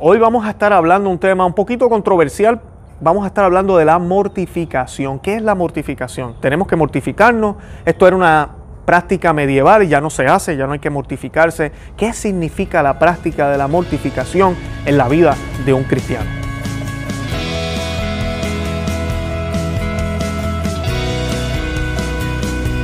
Hoy 0.00 0.18
vamos 0.18 0.44
a 0.44 0.50
estar 0.50 0.72
hablando 0.72 1.08
un 1.08 1.18
tema 1.18 1.46
un 1.46 1.52
poquito 1.52 1.88
controversial. 1.88 2.60
Vamos 3.00 3.22
a 3.22 3.28
estar 3.28 3.44
hablando 3.44 3.76
de 3.76 3.84
la 3.84 4.00
mortificación. 4.00 5.20
¿Qué 5.20 5.36
es 5.36 5.42
la 5.42 5.54
mortificación? 5.54 6.34
Tenemos 6.40 6.66
que 6.66 6.74
mortificarnos. 6.74 7.56
Esto 7.84 8.08
era 8.08 8.16
una 8.16 8.48
práctica 8.84 9.32
medieval 9.32 9.84
y 9.84 9.88
ya 9.88 10.00
no 10.00 10.10
se 10.10 10.26
hace, 10.26 10.56
ya 10.56 10.66
no 10.66 10.72
hay 10.72 10.80
que 10.80 10.90
mortificarse. 10.90 11.70
¿Qué 11.96 12.12
significa 12.12 12.82
la 12.82 12.98
práctica 12.98 13.48
de 13.50 13.56
la 13.56 13.68
mortificación 13.68 14.56
en 14.84 14.98
la 14.98 15.08
vida 15.08 15.36
de 15.64 15.72
un 15.72 15.84
cristiano? 15.84 16.43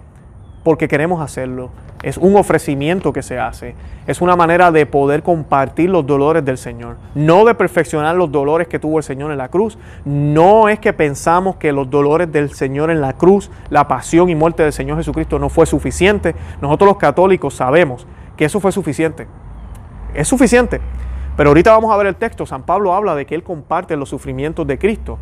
porque 0.63 0.87
queremos 0.87 1.21
hacerlo. 1.21 1.69
Es 2.01 2.17
un 2.17 2.35
ofrecimiento 2.35 3.13
que 3.13 3.21
se 3.21 3.39
hace. 3.39 3.75
Es 4.07 4.19
una 4.19 4.35
manera 4.35 4.71
de 4.71 4.85
poder 4.85 5.23
compartir 5.23 5.89
los 5.89 6.05
dolores 6.05 6.43
del 6.43 6.57
Señor. 6.57 6.97
No 7.15 7.45
de 7.45 7.55
perfeccionar 7.55 8.15
los 8.15 8.29
dolores 8.29 8.67
que 8.67 8.77
tuvo 8.77 8.97
el 8.97 9.03
Señor 9.03 9.31
en 9.31 9.37
la 9.37 9.47
cruz. 9.47 9.77
No 10.03 10.67
es 10.67 10.79
que 10.79 10.91
pensamos 10.91 11.55
que 11.55 11.71
los 11.71 11.89
dolores 11.89 12.29
del 12.29 12.53
Señor 12.53 12.91
en 12.91 12.99
la 12.99 13.13
cruz, 13.13 13.49
la 13.69 13.87
pasión 13.87 14.29
y 14.29 14.35
muerte 14.35 14.63
del 14.63 14.73
Señor 14.73 14.97
Jesucristo 14.97 15.39
no 15.39 15.47
fue 15.47 15.65
suficiente. 15.65 16.35
Nosotros 16.61 16.89
los 16.89 16.97
católicos 16.97 17.53
sabemos 17.53 18.05
que 18.35 18.45
eso 18.45 18.59
fue 18.59 18.73
suficiente. 18.73 19.27
Es 20.13 20.27
suficiente. 20.27 20.81
Pero 21.35 21.49
ahorita 21.49 21.71
vamos 21.71 21.93
a 21.93 21.97
ver 21.97 22.07
el 22.07 22.15
texto. 22.15 22.45
San 22.45 22.63
Pablo 22.63 22.93
habla 22.93 23.15
de 23.15 23.25
que 23.25 23.35
Él 23.35 23.43
comparte 23.43 23.95
los 23.95 24.09
sufrimientos 24.09 24.67
de 24.67 24.77
Cristo. 24.77 25.17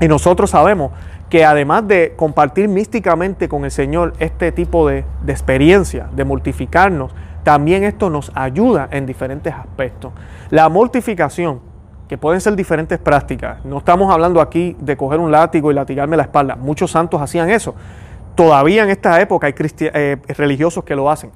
Y 0.00 0.08
nosotros 0.08 0.50
sabemos 0.50 0.92
que 1.30 1.44
además 1.44 1.86
de 1.88 2.14
compartir 2.16 2.68
místicamente 2.68 3.48
con 3.48 3.64
el 3.64 3.70
Señor 3.70 4.12
este 4.18 4.52
tipo 4.52 4.88
de, 4.88 5.04
experiencia, 5.26 6.08
de 6.12 6.24
mortificarnos, 6.24 7.12
también 7.42 7.84
esto 7.84 8.10
nos 8.10 8.30
ayuda 8.34 8.88
en 8.90 9.06
diferentes 9.06 9.54
aspectos. 9.54 10.12
La 10.50 10.68
mortificación, 10.68 11.60
que 12.08 12.18
pueden 12.18 12.40
ser 12.40 12.54
diferentes 12.54 12.98
prácticas, 12.98 13.64
no 13.64 13.78
estamos 13.78 14.12
hablando 14.12 14.40
aquí 14.40 14.76
de 14.78 14.96
coger 14.96 15.20
un 15.20 15.30
látigo 15.30 15.70
y 15.70 15.74
latigarme 15.74 16.16
la 16.16 16.24
espalda, 16.24 16.56
muchos 16.56 16.90
santos 16.90 17.22
hacían 17.22 17.48
eso. 17.48 17.74
Todavía 18.34 18.82
en 18.82 18.90
esta 18.90 19.20
época 19.20 19.46
hay 19.46 19.54
eh, 19.58 20.16
religiosos 20.36 20.84
que 20.84 20.94
lo 20.94 21.10
hacen. 21.10 21.30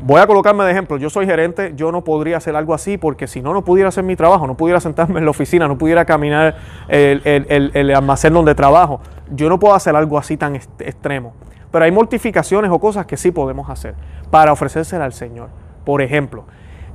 Voy 0.00 0.20
a 0.20 0.28
colocarme 0.28 0.64
de 0.64 0.70
ejemplo, 0.70 0.96
yo 0.96 1.10
soy 1.10 1.26
gerente, 1.26 1.72
yo 1.74 1.90
no 1.90 2.04
podría 2.04 2.36
hacer 2.36 2.54
algo 2.54 2.72
así 2.72 2.98
porque 2.98 3.26
si 3.26 3.42
no, 3.42 3.52
no 3.52 3.64
pudiera 3.64 3.88
hacer 3.88 4.04
mi 4.04 4.14
trabajo, 4.14 4.46
no 4.46 4.56
pudiera 4.56 4.78
sentarme 4.78 5.18
en 5.18 5.24
la 5.24 5.32
oficina, 5.32 5.66
no 5.66 5.76
pudiera 5.76 6.04
caminar 6.04 6.56
el, 6.88 7.92
almacén 7.94 8.32
donde 8.32 8.54
trabajo. 8.54 9.00
Yo 9.30 9.48
no 9.48 9.58
puedo 9.58 9.74
hacer 9.74 9.96
algo 9.96 10.16
así 10.16 10.36
tan 10.36 10.54
extremo. 10.54 11.32
Pero 11.72 11.84
hay 11.84 11.90
mortificaciones 11.90 12.70
o 12.70 12.78
cosas 12.78 13.06
que 13.06 13.16
sí 13.16 13.32
podemos 13.32 13.68
hacer 13.68 13.94
para 14.30 14.52
ofrecérsela 14.52 15.04
al 15.04 15.12
Señor. 15.12 15.48
Por 15.84 16.00
ejemplo, 16.00 16.44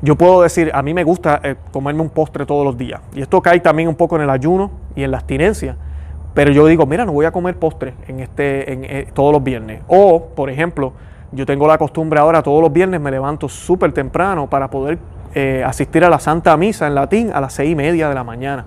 yo 0.02 0.16
puedo 0.16 0.42
decir, 0.42 0.72
a 0.74 0.82
mí 0.82 0.94
me 0.94 1.04
gusta 1.04 1.42
eh, 1.44 1.56
comerme 1.72 2.02
un 2.02 2.10
postre 2.10 2.46
todos 2.46 2.66
los 2.66 2.78
días. 2.78 3.02
Y 3.14 3.22
esto 3.22 3.42
cae 3.42 3.60
también 3.60 3.90
un 3.90 3.96
poco 3.96 4.16
en 4.16 4.22
el 4.22 4.30
ayuno 4.30 4.72
y 4.96 5.04
en 5.04 5.12
la 5.12 5.18
abstinencia. 5.18 5.76
Pero 6.34 6.52
yo 6.52 6.66
digo, 6.66 6.86
mira, 6.86 7.06
no 7.06 7.12
voy 7.12 7.26
a 7.26 7.32
comer 7.32 7.58
postre 7.58 7.94
en 8.08 8.22
este, 8.22 8.72
en, 8.72 8.86
eh, 8.86 9.08
todos 9.14 9.34
los 9.34 9.44
viernes. 9.44 9.82
O, 9.88 10.30
por 10.36 10.50
ejemplo, 10.50 10.94
yo 11.34 11.46
tengo 11.46 11.68
la 11.68 11.78
costumbre 11.78 12.20
ahora, 12.20 12.44
todos 12.44 12.62
los 12.62 12.72
viernes 12.72 13.02
me 13.02 13.10
levanto 13.10 13.50
súper 13.50 13.92
temprano 13.92 14.48
para 14.48 14.70
poder 14.70 15.00
eh, 15.34 15.64
asistir 15.66 16.06
a 16.06 16.10
la 16.10 16.20
Santa 16.20 16.56
Misa 16.58 16.86
en 16.86 16.94
latín 16.94 17.32
a 17.34 17.42
las 17.42 17.54
seis 17.54 17.72
y 17.72 17.76
media 17.76 18.08
de 18.08 18.16
la 18.16 18.24
mañana. 18.24 18.66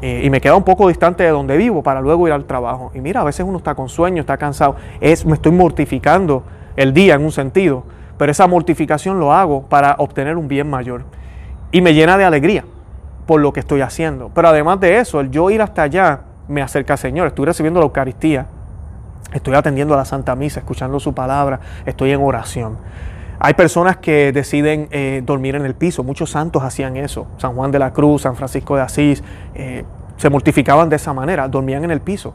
Eh, 0.00 0.22
y 0.24 0.30
me 0.30 0.40
queda 0.40 0.54
un 0.54 0.62
poco 0.62 0.88
distante 0.88 1.24
de 1.24 1.30
donde 1.30 1.56
vivo 1.56 1.82
para 1.82 2.00
luego 2.00 2.26
ir 2.26 2.32
al 2.32 2.44
trabajo. 2.44 2.92
Y 2.94 3.00
mira, 3.00 3.20
a 3.20 3.24
veces 3.24 3.44
uno 3.46 3.58
está 3.58 3.74
con 3.74 3.88
sueño, 3.88 4.20
está 4.20 4.36
cansado. 4.38 4.76
Es, 5.00 5.26
me 5.26 5.34
estoy 5.34 5.52
mortificando 5.52 6.44
el 6.76 6.94
día 6.94 7.14
en 7.14 7.24
un 7.24 7.32
sentido, 7.32 7.84
pero 8.16 8.32
esa 8.32 8.46
mortificación 8.46 9.18
lo 9.18 9.32
hago 9.32 9.62
para 9.62 9.96
obtener 9.98 10.36
un 10.36 10.48
bien 10.48 10.70
mayor. 10.70 11.02
Y 11.72 11.82
me 11.82 11.92
llena 11.92 12.16
de 12.16 12.24
alegría 12.24 12.64
por 13.26 13.40
lo 13.40 13.52
que 13.52 13.60
estoy 13.60 13.82
haciendo. 13.82 14.30
Pero 14.34 14.48
además 14.48 14.80
de 14.80 14.98
eso, 14.98 15.20
el 15.20 15.30
yo 15.30 15.50
ir 15.50 15.60
hasta 15.60 15.82
allá 15.82 16.20
me 16.46 16.62
acerca 16.62 16.94
al 16.94 16.98
Señor. 16.98 17.26
Estoy 17.26 17.44
recibiendo 17.44 17.80
la 17.80 17.84
Eucaristía 17.84 18.46
Estoy 19.32 19.54
atendiendo 19.54 19.94
a 19.94 19.98
la 19.98 20.04
Santa 20.04 20.34
Misa, 20.34 20.60
escuchando 20.60 20.98
su 21.00 21.14
palabra, 21.14 21.60
estoy 21.84 22.12
en 22.12 22.20
oración. 22.22 22.78
Hay 23.40 23.54
personas 23.54 23.98
que 23.98 24.32
deciden 24.32 24.88
eh, 24.90 25.22
dormir 25.24 25.54
en 25.54 25.64
el 25.64 25.74
piso, 25.74 26.02
muchos 26.02 26.30
santos 26.30 26.62
hacían 26.62 26.96
eso, 26.96 27.28
San 27.36 27.54
Juan 27.54 27.70
de 27.70 27.78
la 27.78 27.92
Cruz, 27.92 28.22
San 28.22 28.36
Francisco 28.36 28.74
de 28.74 28.82
Asís, 28.82 29.22
eh, 29.54 29.84
se 30.16 30.30
mortificaban 30.30 30.88
de 30.88 30.96
esa 30.96 31.12
manera, 31.12 31.46
dormían 31.46 31.84
en 31.84 31.90
el 31.90 32.00
piso. 32.00 32.34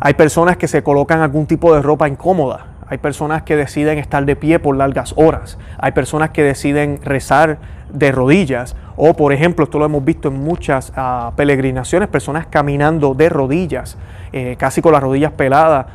Hay 0.00 0.14
personas 0.14 0.56
que 0.56 0.66
se 0.66 0.82
colocan 0.82 1.20
algún 1.20 1.46
tipo 1.46 1.74
de 1.74 1.82
ropa 1.82 2.08
incómoda, 2.08 2.66
hay 2.88 2.98
personas 2.98 3.42
que 3.42 3.54
deciden 3.54 3.98
estar 3.98 4.24
de 4.24 4.34
pie 4.34 4.58
por 4.58 4.76
largas 4.76 5.12
horas, 5.16 5.58
hay 5.78 5.92
personas 5.92 6.30
que 6.30 6.42
deciden 6.42 7.00
rezar 7.04 7.58
de 7.92 8.12
rodillas 8.12 8.76
o 9.00 9.14
por 9.14 9.32
ejemplo, 9.32 9.64
esto 9.64 9.78
lo 9.78 9.84
hemos 9.84 10.04
visto 10.04 10.26
en 10.26 10.42
muchas 10.42 10.92
ah, 10.96 11.30
peregrinaciones, 11.36 12.08
personas 12.08 12.48
caminando 12.48 13.14
de 13.14 13.28
rodillas, 13.28 13.96
eh, 14.32 14.56
casi 14.58 14.82
con 14.82 14.92
las 14.92 15.00
rodillas 15.00 15.30
peladas. 15.30 15.86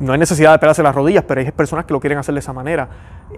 No 0.00 0.12
hay 0.14 0.18
necesidad 0.18 0.50
de 0.50 0.58
pelarse 0.58 0.82
las 0.82 0.94
rodillas, 0.94 1.22
pero 1.28 1.40
hay 1.40 1.50
personas 1.52 1.84
que 1.84 1.92
lo 1.92 2.00
quieren 2.00 2.18
hacer 2.18 2.34
de 2.34 2.40
esa 2.40 2.52
manera. 2.52 2.88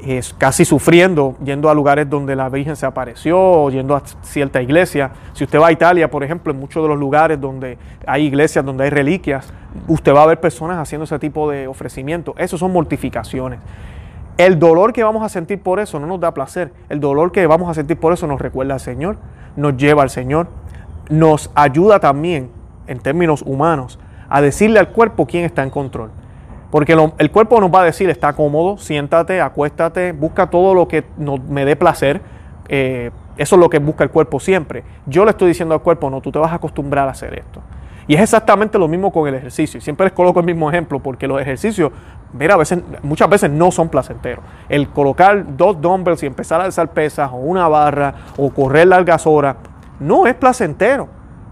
Es 0.02 0.32
casi 0.32 0.64
sufriendo, 0.64 1.36
yendo 1.44 1.68
a 1.68 1.74
lugares 1.74 2.08
donde 2.08 2.34
la 2.34 2.48
Virgen 2.48 2.74
se 2.74 2.86
apareció, 2.86 3.38
o 3.38 3.71
yendo 3.71 3.94
a 3.94 4.03
cierta 4.22 4.62
iglesia. 4.62 5.10
Si 5.34 5.44
usted 5.44 5.60
va 5.60 5.66
a 5.66 5.72
Italia, 5.72 6.10
por 6.10 6.24
ejemplo, 6.24 6.50
en 6.50 6.59
muchos 6.59 6.82
de 6.82 6.88
los 6.88 6.98
lugares 6.98 7.38
donde 7.38 7.77
hay 8.06 8.24
iglesias, 8.24 8.65
donde 8.65 8.84
hay 8.84 8.91
reliquias, 8.91 9.53
usted 9.88 10.15
va 10.15 10.22
a 10.22 10.27
ver 10.27 10.41
personas 10.41 10.78
haciendo 10.78 11.04
ese 11.04 11.18
tipo 11.18 11.50
de 11.50 11.66
ofrecimientos. 11.66 12.34
Eso 12.38 12.56
son 12.56 12.72
mortificaciones. 12.72 13.59
El 14.38 14.58
dolor 14.58 14.92
que 14.92 15.02
vamos 15.02 15.22
a 15.22 15.28
sentir 15.28 15.60
por 15.62 15.78
eso 15.78 16.00
no 16.00 16.06
nos 16.06 16.20
da 16.20 16.32
placer. 16.32 16.72
El 16.88 17.00
dolor 17.00 17.32
que 17.32 17.46
vamos 17.46 17.70
a 17.70 17.74
sentir 17.74 17.98
por 17.98 18.12
eso 18.12 18.26
nos 18.26 18.40
recuerda 18.40 18.74
al 18.74 18.80
Señor, 18.80 19.16
nos 19.56 19.76
lleva 19.76 20.02
al 20.02 20.10
Señor, 20.10 20.48
nos 21.10 21.50
ayuda 21.54 22.00
también, 22.00 22.50
en 22.86 22.98
términos 22.98 23.42
humanos, 23.42 23.98
a 24.28 24.40
decirle 24.40 24.78
al 24.78 24.88
cuerpo 24.88 25.26
quién 25.26 25.44
está 25.44 25.62
en 25.62 25.70
control. 25.70 26.10
Porque 26.70 26.96
el 27.18 27.30
cuerpo 27.30 27.60
nos 27.60 27.70
va 27.70 27.82
a 27.82 27.84
decir, 27.84 28.08
está 28.08 28.32
cómodo, 28.32 28.78
siéntate, 28.78 29.42
acuéstate, 29.42 30.12
busca 30.12 30.48
todo 30.48 30.74
lo 30.74 30.88
que 30.88 31.04
me 31.48 31.66
dé 31.66 31.76
placer. 31.76 32.22
Eh, 32.68 33.10
eso 33.36 33.56
es 33.56 33.60
lo 33.60 33.68
que 33.68 33.78
busca 33.78 34.04
el 34.04 34.10
cuerpo 34.10 34.40
siempre. 34.40 34.82
Yo 35.04 35.26
le 35.26 35.32
estoy 35.32 35.48
diciendo 35.48 35.74
al 35.74 35.82
cuerpo, 35.82 36.08
no, 36.08 36.22
tú 36.22 36.32
te 36.32 36.38
vas 36.38 36.50
a 36.50 36.54
acostumbrar 36.54 37.08
a 37.08 37.10
hacer 37.10 37.38
esto. 37.38 37.60
Y 38.06 38.14
es 38.14 38.20
exactamente 38.22 38.78
lo 38.78 38.88
mismo 38.88 39.12
con 39.12 39.28
el 39.28 39.34
ejercicio. 39.34 39.82
Siempre 39.82 40.06
les 40.06 40.12
coloco 40.12 40.40
el 40.40 40.46
mismo 40.46 40.70
ejemplo 40.70 40.98
porque 40.98 41.28
los 41.28 41.40
ejercicios, 41.40 41.92
mira, 42.32 42.54
a 42.54 42.56
veces, 42.56 42.80
muchas 43.02 43.28
veces 43.28 43.50
no 43.50 43.70
son 43.70 43.88
placenteros. 43.88 44.44
El 44.68 44.88
colocar 44.88 45.56
dos 45.56 45.80
dumbbells 45.80 46.22
y 46.22 46.26
empezar 46.26 46.60
a 46.60 46.64
alzar 46.64 46.88
pesas 46.92 47.30
o 47.32 47.36
una 47.36 47.68
barra 47.68 48.14
o 48.36 48.50
correr 48.50 48.88
largas 48.88 49.26
horas, 49.26 49.56
no 50.00 50.26
es 50.26 50.34
placentero, 50.34 51.08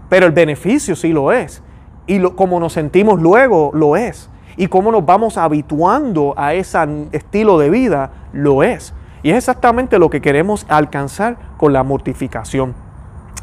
pero 0.09 0.25
el 0.25 0.31
beneficio 0.31 0.95
sí 0.95 1.13
lo 1.13 1.31
es. 1.31 1.63
Y 2.07 2.19
lo, 2.19 2.35
como 2.35 2.59
nos 2.59 2.73
sentimos 2.73 3.21
luego, 3.21 3.71
lo 3.73 3.95
es. 3.95 4.29
Y 4.57 4.67
cómo 4.67 4.91
nos 4.91 5.05
vamos 5.05 5.37
habituando 5.37 6.33
a 6.35 6.53
ese 6.53 7.07
estilo 7.11 7.57
de 7.57 7.69
vida, 7.69 8.11
lo 8.33 8.63
es. 8.63 8.93
Y 9.23 9.31
es 9.31 9.37
exactamente 9.37 9.99
lo 9.99 10.09
que 10.09 10.21
queremos 10.21 10.65
alcanzar 10.67 11.37
con 11.57 11.73
la 11.73 11.83
mortificación. 11.83 12.73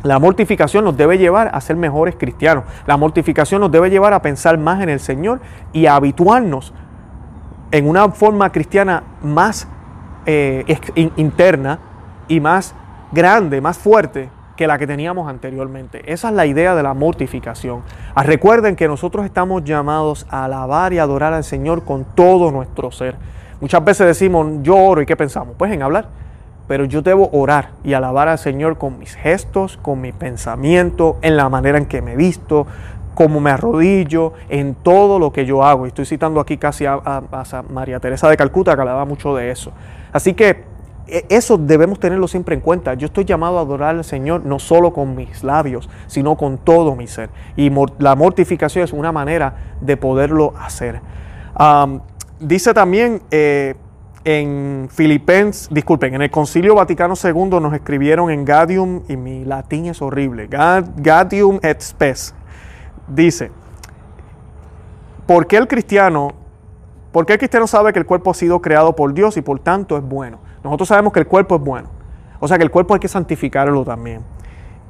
La 0.02 0.18
mortificación 0.20 0.84
nos 0.84 0.96
debe 0.96 1.18
llevar 1.18 1.50
a 1.52 1.60
ser 1.60 1.76
mejores 1.76 2.14
cristianos. 2.16 2.64
La 2.86 2.96
mortificación 2.96 3.60
nos 3.60 3.72
debe 3.72 3.90
llevar 3.90 4.12
a 4.12 4.22
pensar 4.22 4.56
más 4.56 4.80
en 4.80 4.88
el 4.88 5.00
Señor 5.00 5.40
y 5.72 5.86
a 5.86 5.96
habituarnos 5.96 6.72
en 7.70 7.88
una 7.88 8.08
forma 8.10 8.50
cristiana 8.50 9.02
más 9.22 9.68
eh, 10.26 10.64
interna 11.16 11.78
y 12.28 12.40
más 12.40 12.74
grande, 13.12 13.60
más 13.60 13.78
fuerte 13.78 14.30
que 14.56 14.66
la 14.66 14.78
que 14.78 14.86
teníamos 14.86 15.28
anteriormente. 15.28 16.12
Esa 16.12 16.28
es 16.28 16.34
la 16.34 16.46
idea 16.46 16.74
de 16.74 16.82
la 16.82 16.94
mortificación. 16.94 17.82
Ah, 18.14 18.24
recuerden 18.24 18.74
que 18.74 18.88
nosotros 18.88 19.24
estamos 19.24 19.62
llamados 19.64 20.26
a 20.30 20.44
alabar 20.44 20.92
y 20.92 20.98
adorar 20.98 21.32
al 21.32 21.44
Señor 21.44 21.84
con 21.84 22.04
todo 22.04 22.50
nuestro 22.50 22.90
ser. 22.90 23.16
Muchas 23.60 23.84
veces 23.84 24.06
decimos, 24.06 24.48
yo 24.62 24.76
oro 24.76 25.00
y 25.02 25.06
¿qué 25.06 25.16
pensamos? 25.16 25.54
Pues 25.56 25.72
en 25.72 25.82
hablar 25.82 26.08
pero 26.68 26.84
yo 26.84 27.02
debo 27.02 27.30
orar 27.32 27.70
y 27.82 27.94
alabar 27.94 28.28
al 28.28 28.38
Señor 28.38 28.76
con 28.76 28.98
mis 28.98 29.14
gestos, 29.14 29.78
con 29.78 30.00
mi 30.00 30.12
pensamiento, 30.12 31.16
en 31.22 31.36
la 31.36 31.48
manera 31.48 31.78
en 31.78 31.86
que 31.86 32.02
me 32.02 32.14
visto, 32.14 32.66
como 33.18 33.40
me 33.40 33.50
arrodillo, 33.50 34.32
en 34.48 34.76
todo 34.76 35.18
lo 35.18 35.32
que 35.32 35.44
yo 35.44 35.64
hago. 35.64 35.86
Y 35.86 35.88
estoy 35.88 36.06
citando 36.06 36.38
aquí 36.38 36.56
casi 36.56 36.86
a, 36.86 37.00
María 37.68 37.98
Teresa 37.98 38.28
de 38.28 38.36
Calcuta, 38.36 38.76
que 38.76 38.80
hablaba 38.80 39.04
mucho 39.04 39.34
de 39.34 39.50
eso. 39.50 39.72
Así 40.12 40.34
que 40.34 40.62
e, 41.08 41.26
eso 41.28 41.58
debemos 41.58 41.98
tenerlo 41.98 42.28
siempre 42.28 42.54
en 42.54 42.60
cuenta. 42.60 42.94
Yo 42.94 43.06
estoy 43.06 43.24
llamado 43.24 43.58
a 43.58 43.62
adorar 43.62 43.96
al 43.96 44.04
Señor 44.04 44.44
no 44.44 44.60
solo 44.60 44.92
con 44.92 45.16
mis 45.16 45.42
labios, 45.42 45.90
sino 46.06 46.36
con 46.36 46.58
todo 46.58 46.94
mi 46.94 47.08
ser. 47.08 47.30
Y 47.56 47.72
la 47.98 48.14
mortificación 48.14 48.84
es 48.84 48.92
una 48.92 49.10
manera 49.10 49.52
de 49.80 49.96
poderlo 49.96 50.54
hacer. 50.56 51.00
dice 52.38 52.72
también... 52.72 53.22
Eh, 53.32 53.74
en 54.24 54.88
Filipenses, 54.90 55.68
disculpen, 55.70 56.14
en 56.14 56.20
el 56.20 56.30
Concilio 56.30 56.74
Vaticano 56.74 57.14
II 57.14 57.60
nos 57.62 57.72
escribieron 57.72 58.30
en 58.30 58.44
Gadium, 58.44 59.02
y 59.08 59.16
mi 59.16 59.44
latín 59.44 59.86
es 59.86 60.02
horrible, 60.02 60.48
Gadium 60.48 61.60
et 61.62 61.80
Spes. 61.80 62.34
Dice, 63.08 63.50
¿por 65.26 65.46
qué 65.46 65.56
el 65.56 65.66
cristiano, 65.66 66.32
por 67.12 67.26
qué 67.26 67.34
el 67.34 67.38
cristiano 67.38 67.66
sabe 67.66 67.92
que 67.92 67.98
el 67.98 68.06
cuerpo 68.06 68.30
ha 68.30 68.34
sido 68.34 68.60
creado 68.60 68.94
por 68.94 69.14
Dios 69.14 69.36
y 69.36 69.42
por 69.42 69.60
tanto 69.60 69.96
es 69.96 70.02
bueno? 70.02 70.38
Nosotros 70.62 70.88
sabemos 70.88 71.12
que 71.12 71.20
el 71.20 71.26
cuerpo 71.26 71.56
es 71.56 71.62
bueno. 71.62 71.88
O 72.40 72.46
sea 72.46 72.58
que 72.58 72.64
el 72.64 72.70
cuerpo 72.70 72.94
hay 72.94 73.00
que 73.00 73.08
santificarlo 73.08 73.84
también. 73.84 74.22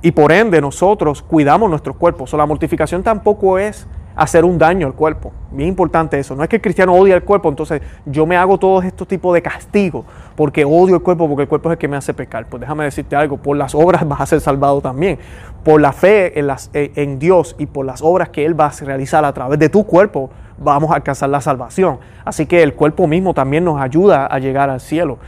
Y 0.03 0.13
por 0.13 0.33
ende 0.33 0.61
nosotros 0.61 1.23
cuidamos 1.23 1.71
nuestros 1.71 1.97
cuerpos. 1.97 2.33
O 2.35 2.37
la 2.37 2.47
mortificación 2.47 3.03
tampoco 3.03 3.59
es 3.59 3.87
hacer 4.19 4.45
un 4.45 4.59
daño 4.59 4.87
al 4.87 4.95
cuerpo. 4.95 5.33
Bien 5.53 5.69
importante 5.69 6.19
eso. 6.19 6.35
No 6.35 6.43
es 6.43 6.49
que 6.49 6.57
el 6.57 6.63
cristiano 6.63 6.93
odia 6.93 7.15
el 7.15 7.23
cuerpo, 7.23 7.49
entonces 7.49 7.81
yo 8.05 8.27
me 8.27 8.37
hago 8.37 8.59
todos 8.59 8.85
estos 8.85 9.07
tipos 9.07 9.33
de 9.33 9.41
castigos 9.41 10.05
porque 10.35 10.65
odio 10.65 10.97
el 10.97 11.03
cuerpo, 11.03 11.29
porque 11.29 11.43
el 11.43 11.49
cuerpo 11.49 11.69
es 11.71 11.75
el 11.75 11.79
que 11.79 11.87
me 11.87 11.97
hace 11.97 12.13
pecar. 12.13 12.47
Pues 12.47 12.61
déjame 12.61 12.83
decirte 12.85 13.15
algo, 13.15 13.37
por 13.37 13.57
las 13.57 13.77
obras 13.77 14.07
vas 14.07 14.21
a 14.21 14.27
ser 14.27 14.41
salvado 14.41 14.81
también. 14.81 15.21
Por 15.63 15.81
la 15.81 15.93
fe 15.93 16.39
en, 16.39 16.49
las, 16.49 16.71
en 16.73 17.21
Dios 17.21 17.55
y 17.59 17.67
por 17.67 17.87
las 17.87 18.03
obras 18.03 18.31
que 18.31 18.45
Él 18.45 18.59
va 18.59 18.67
a 18.67 18.73
realizar 18.85 19.25
a 19.25 19.33
través 19.33 19.59
de 19.61 19.69
tu 19.69 19.85
cuerpo, 19.85 20.31
vamos 20.59 20.91
a 20.91 20.97
alcanzar 20.97 21.29
la 21.29 21.41
salvación. 21.41 21.99
Así 22.25 22.47
que 22.47 22.65
el 22.65 22.75
cuerpo 22.75 23.07
mismo 23.07 23.35
también 23.35 23.65
nos 23.65 23.81
ayuda 23.81 24.27
a 24.27 24.39
llegar 24.41 24.69
al 24.69 24.81
cielo. 24.81 25.19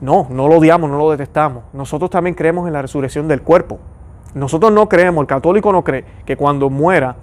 No, 0.00 0.26
no 0.30 0.48
lo 0.48 0.56
odiamos, 0.56 0.88
no 0.88 0.96
lo 0.96 1.10
detestamos. 1.10 1.64
Nosotros 1.74 2.08
también 2.08 2.34
creemos 2.34 2.66
en 2.66 2.72
la 2.72 2.80
resurrección 2.80 3.28
del 3.28 3.42
cuerpo. 3.42 3.78
Nosotros 4.34 4.72
no 4.72 4.88
creemos, 4.88 5.20
el 5.20 5.26
católico 5.26 5.72
no 5.72 5.84
cree 5.84 6.04
que 6.24 6.36
cuando 6.36 6.70
muera 6.70 7.16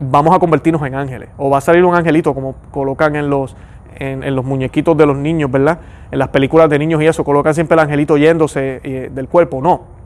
vamos 0.00 0.34
a 0.34 0.38
convertirnos 0.38 0.82
en 0.82 0.94
ángeles. 0.94 1.28
O 1.36 1.50
va 1.50 1.58
a 1.58 1.60
salir 1.60 1.84
un 1.84 1.94
angelito 1.94 2.34
como 2.34 2.54
colocan 2.70 3.16
en 3.16 3.30
los, 3.30 3.56
en, 3.96 4.34
los 4.34 4.44
muñequitos 4.44 4.96
de 4.96 5.06
los 5.06 5.16
niños, 5.16 5.50
¿verdad? 5.50 5.80
En 6.10 6.18
las 6.18 6.28
películas 6.28 6.68
de 6.70 6.78
niños 6.78 7.02
y 7.02 7.06
eso, 7.06 7.24
colocan 7.24 7.54
siempre 7.54 7.74
el 7.74 7.80
angelito 7.80 8.16
yéndose 8.16 8.80
eh, 8.82 9.10
del 9.12 9.28
cuerpo. 9.28 9.60
No. 9.60 9.98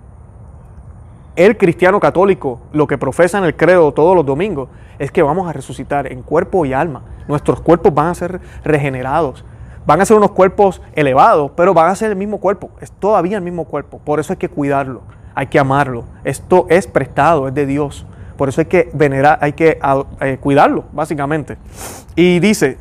El 1.34 1.56
cristiano 1.56 1.98
católico, 1.98 2.60
lo 2.72 2.86
que 2.86 2.98
profesa 2.98 3.38
en 3.38 3.44
el 3.44 3.56
credo 3.56 3.92
todos 3.92 4.14
los 4.14 4.26
domingos, 4.26 4.68
es 4.98 5.10
que 5.10 5.22
vamos 5.22 5.48
a 5.48 5.52
resucitar 5.52 6.12
en 6.12 6.22
cuerpo 6.22 6.66
y 6.66 6.74
alma. 6.74 7.02
Nuestros 7.26 7.60
cuerpos 7.60 7.94
van 7.94 8.08
a 8.08 8.14
ser 8.14 8.40
regenerados. 8.64 9.44
Van 9.86 10.00
a 10.00 10.04
ser 10.04 10.16
unos 10.16 10.30
cuerpos 10.32 10.80
elevados, 10.94 11.50
pero 11.56 11.74
van 11.74 11.88
a 11.88 11.96
ser 11.96 12.10
el 12.10 12.16
mismo 12.16 12.38
cuerpo. 12.38 12.70
Es 12.80 12.92
todavía 12.92 13.38
el 13.38 13.42
mismo 13.42 13.64
cuerpo. 13.64 13.98
Por 14.04 14.20
eso 14.20 14.32
hay 14.34 14.36
que 14.36 14.48
cuidarlo, 14.48 15.02
hay 15.34 15.46
que 15.46 15.58
amarlo. 15.58 16.04
Esto 16.22 16.66
es 16.68 16.86
prestado, 16.86 17.48
es 17.48 17.54
de 17.54 17.66
Dios. 17.66 18.06
Por 18.36 18.48
eso 18.48 18.60
hay 18.60 18.66
que 18.66 18.90
hay 19.40 19.52
que 19.52 19.78
eh, 20.20 20.38
cuidarlo, 20.40 20.84
básicamente. 20.92 21.56
Y 22.16 22.40
dice, 22.40 22.78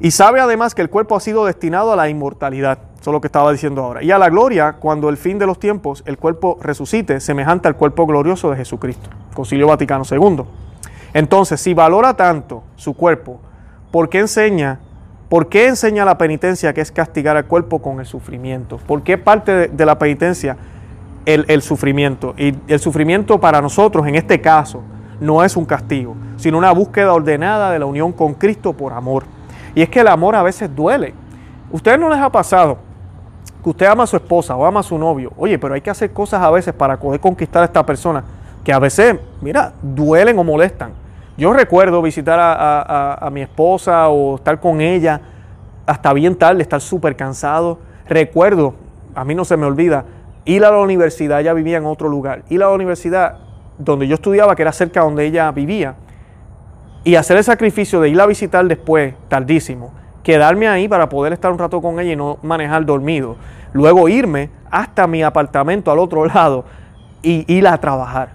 y 0.00 0.10
sabe 0.10 0.40
además 0.40 0.74
que 0.74 0.82
el 0.82 0.90
cuerpo 0.90 1.16
ha 1.16 1.20
sido 1.20 1.46
destinado 1.46 1.92
a 1.92 1.96
la 1.96 2.08
inmortalidad. 2.08 2.78
Eso 3.00 3.10
es 3.10 3.12
lo 3.12 3.20
que 3.20 3.28
estaba 3.28 3.52
diciendo 3.52 3.82
ahora. 3.82 4.02
Y 4.02 4.10
a 4.10 4.18
la 4.18 4.28
gloria, 4.28 4.74
cuando 4.74 5.08
el 5.08 5.16
fin 5.16 5.38
de 5.38 5.46
los 5.46 5.58
tiempos 5.58 6.02
el 6.06 6.18
cuerpo 6.18 6.58
resucite, 6.60 7.20
semejante 7.20 7.68
al 7.68 7.76
cuerpo 7.76 8.06
glorioso 8.06 8.50
de 8.50 8.56
Jesucristo. 8.56 9.10
Concilio 9.34 9.66
Vaticano 9.66 10.04
II. 10.10 10.44
Entonces, 11.12 11.60
si 11.60 11.74
valora 11.74 12.14
tanto 12.14 12.64
su 12.76 12.94
cuerpo, 12.94 13.40
¿por 13.90 14.08
qué 14.08 14.20
enseña? 14.20 14.80
¿Por 15.28 15.48
qué 15.48 15.68
enseña 15.68 16.04
la 16.04 16.18
penitencia 16.18 16.72
que 16.72 16.80
es 16.80 16.90
castigar 16.90 17.36
al 17.36 17.46
cuerpo 17.46 17.80
con 17.80 18.00
el 18.00 18.06
sufrimiento? 18.06 18.78
¿Por 18.78 19.02
qué 19.02 19.16
parte 19.16 19.68
de 19.68 19.86
la 19.86 19.98
penitencia 19.98 20.56
el, 21.26 21.62
sufrimiento. 21.62 22.34
Y 22.36 22.54
el 22.68 22.78
sufrimiento 22.78 23.38
para 23.40 23.60
nosotros, 23.60 24.06
en 24.06 24.14
este 24.14 24.40
caso, 24.40 24.82
no 25.20 25.42
es 25.42 25.56
un 25.56 25.64
castigo, 25.64 26.14
sino 26.36 26.58
una 26.58 26.72
búsqueda 26.72 27.12
ordenada 27.12 27.70
de 27.70 27.78
la 27.78 27.86
unión 27.86 28.12
con 28.12 28.34
Cristo 28.34 28.72
por 28.72 28.92
amor. 28.92 29.24
Y 29.74 29.82
es 29.82 29.88
que 29.88 30.00
el 30.00 30.08
amor 30.08 30.36
a 30.36 30.42
veces 30.42 30.74
duele. 30.74 31.14
¿Ustedes 31.70 31.98
no 31.98 32.08
les 32.08 32.18
ha 32.18 32.30
pasado 32.30 32.78
que 33.62 33.70
usted 33.70 33.86
ama 33.86 34.04
a 34.04 34.06
su 34.06 34.16
esposa 34.16 34.54
o 34.54 34.64
ama 34.64 34.80
a 34.80 34.82
su 34.82 34.98
novio? 34.98 35.32
Oye, 35.36 35.58
pero 35.58 35.74
hay 35.74 35.80
que 35.80 35.90
hacer 35.90 36.12
cosas 36.12 36.42
a 36.42 36.50
veces 36.50 36.74
para 36.74 36.98
poder 36.98 37.20
conquistar 37.20 37.62
a 37.62 37.66
esta 37.66 37.84
persona 37.84 38.22
que 38.62 38.72
a 38.72 38.78
veces, 38.78 39.16
mira, 39.40 39.72
duelen 39.82 40.38
o 40.38 40.44
molestan. 40.44 40.92
Yo 41.36 41.52
recuerdo 41.52 42.00
visitar 42.00 42.38
a, 42.38 43.18
a 43.20 43.30
mi 43.30 43.42
esposa 43.42 44.08
o 44.08 44.36
estar 44.36 44.60
con 44.60 44.80
ella 44.80 45.20
hasta 45.86 46.12
bien 46.12 46.36
tarde, 46.36 46.62
estar 46.62 46.80
súper 46.80 47.16
cansado. 47.16 47.78
Recuerdo, 48.08 48.74
a 49.14 49.24
mí 49.24 49.34
no 49.34 49.44
se 49.44 49.56
me 49.56 49.66
olvida, 49.66 50.04
ir 50.44 50.64
a 50.64 50.70
la 50.70 50.78
universidad, 50.78 51.40
ella 51.40 51.52
vivía 51.52 51.78
en 51.78 51.86
otro 51.86 52.08
lugar, 52.08 52.42
ir 52.48 52.62
a 52.62 52.68
la 52.68 52.72
universidad 52.72 53.38
donde 53.78 54.06
yo 54.06 54.14
estudiaba, 54.14 54.54
que 54.54 54.62
era 54.62 54.72
cerca 54.72 55.00
donde 55.00 55.26
ella 55.26 55.50
vivía, 55.50 55.96
y 57.02 57.16
hacer 57.16 57.36
el 57.36 57.44
sacrificio 57.44 58.00
de 58.00 58.08
ir 58.08 58.20
a 58.20 58.26
visitar 58.26 58.64
después, 58.66 59.14
tardísimo, 59.28 59.92
quedarme 60.22 60.68
ahí 60.68 60.88
para 60.88 61.08
poder 61.08 61.32
estar 61.32 61.52
un 61.52 61.58
rato 61.58 61.80
con 61.82 62.00
ella 62.00 62.12
y 62.12 62.16
no 62.16 62.38
manejar 62.42 62.84
dormido, 62.86 63.36
luego 63.72 64.08
irme 64.08 64.50
hasta 64.70 65.06
mi 65.06 65.22
apartamento 65.22 65.90
al 65.90 65.98
otro 65.98 66.24
lado 66.26 66.64
y 67.22 67.52
ir 67.52 67.66
a 67.66 67.78
trabajar. 67.78 68.30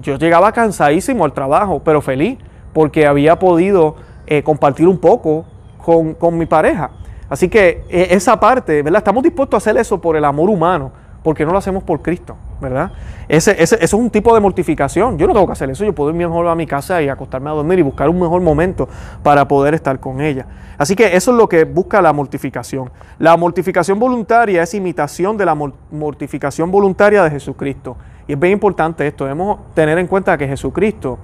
Yo 0.00 0.16
llegaba 0.16 0.52
cansadísimo 0.52 1.24
al 1.24 1.32
trabajo, 1.32 1.82
pero 1.84 2.00
feliz, 2.00 2.38
porque 2.72 3.06
había 3.06 3.38
podido 3.38 3.96
eh, 4.26 4.42
compartir 4.42 4.88
un 4.88 4.98
poco 4.98 5.44
con, 5.78 6.14
con 6.14 6.38
mi 6.38 6.46
pareja. 6.46 6.90
Así 7.28 7.48
que 7.48 7.84
eh, 7.90 8.08
esa 8.10 8.38
parte, 8.40 8.82
¿verdad? 8.82 8.98
Estamos 8.98 9.22
dispuestos 9.22 9.54
a 9.54 9.58
hacer 9.58 9.80
eso 9.80 10.00
por 10.00 10.16
el 10.16 10.24
amor 10.24 10.48
humano, 10.48 10.92
porque 11.22 11.44
no 11.44 11.52
lo 11.52 11.58
hacemos 11.58 11.82
por 11.82 12.02
Cristo, 12.02 12.36
¿verdad? 12.60 12.92
Ese, 13.28 13.52
ese, 13.52 13.76
eso 13.76 13.84
es 13.84 13.92
un 13.94 14.10
tipo 14.10 14.34
de 14.34 14.40
mortificación. 14.40 15.18
Yo 15.18 15.26
no 15.26 15.32
tengo 15.32 15.46
que 15.46 15.52
hacer 15.52 15.70
eso, 15.70 15.84
yo 15.84 15.94
puedo 15.94 16.10
ir 16.10 16.16
mejor 16.16 16.46
a 16.48 16.54
mi 16.54 16.66
casa 16.66 17.00
y 17.02 17.08
acostarme 17.08 17.50
a 17.50 17.52
dormir 17.52 17.78
y 17.78 17.82
buscar 17.82 18.08
un 18.08 18.20
mejor 18.20 18.40
momento 18.42 18.88
para 19.22 19.46
poder 19.46 19.74
estar 19.74 20.00
con 20.00 20.20
ella. 20.20 20.46
Así 20.78 20.96
que 20.96 21.16
eso 21.16 21.30
es 21.30 21.36
lo 21.36 21.48
que 21.48 21.64
busca 21.64 22.02
la 22.02 22.12
mortificación. 22.12 22.90
La 23.18 23.36
mortificación 23.36 23.98
voluntaria 23.98 24.62
es 24.62 24.74
imitación 24.74 25.36
de 25.36 25.46
la 25.46 25.54
mortificación 25.54 26.70
voluntaria 26.70 27.22
de 27.22 27.30
Jesucristo. 27.30 27.96
Y 28.26 28.32
es 28.32 28.40
bien 28.40 28.54
importante 28.54 29.06
esto, 29.06 29.24
debemos 29.24 29.72
tener 29.74 29.98
en 29.98 30.06
cuenta 30.06 30.36
que 30.38 30.46
Jesucristo 30.46 31.18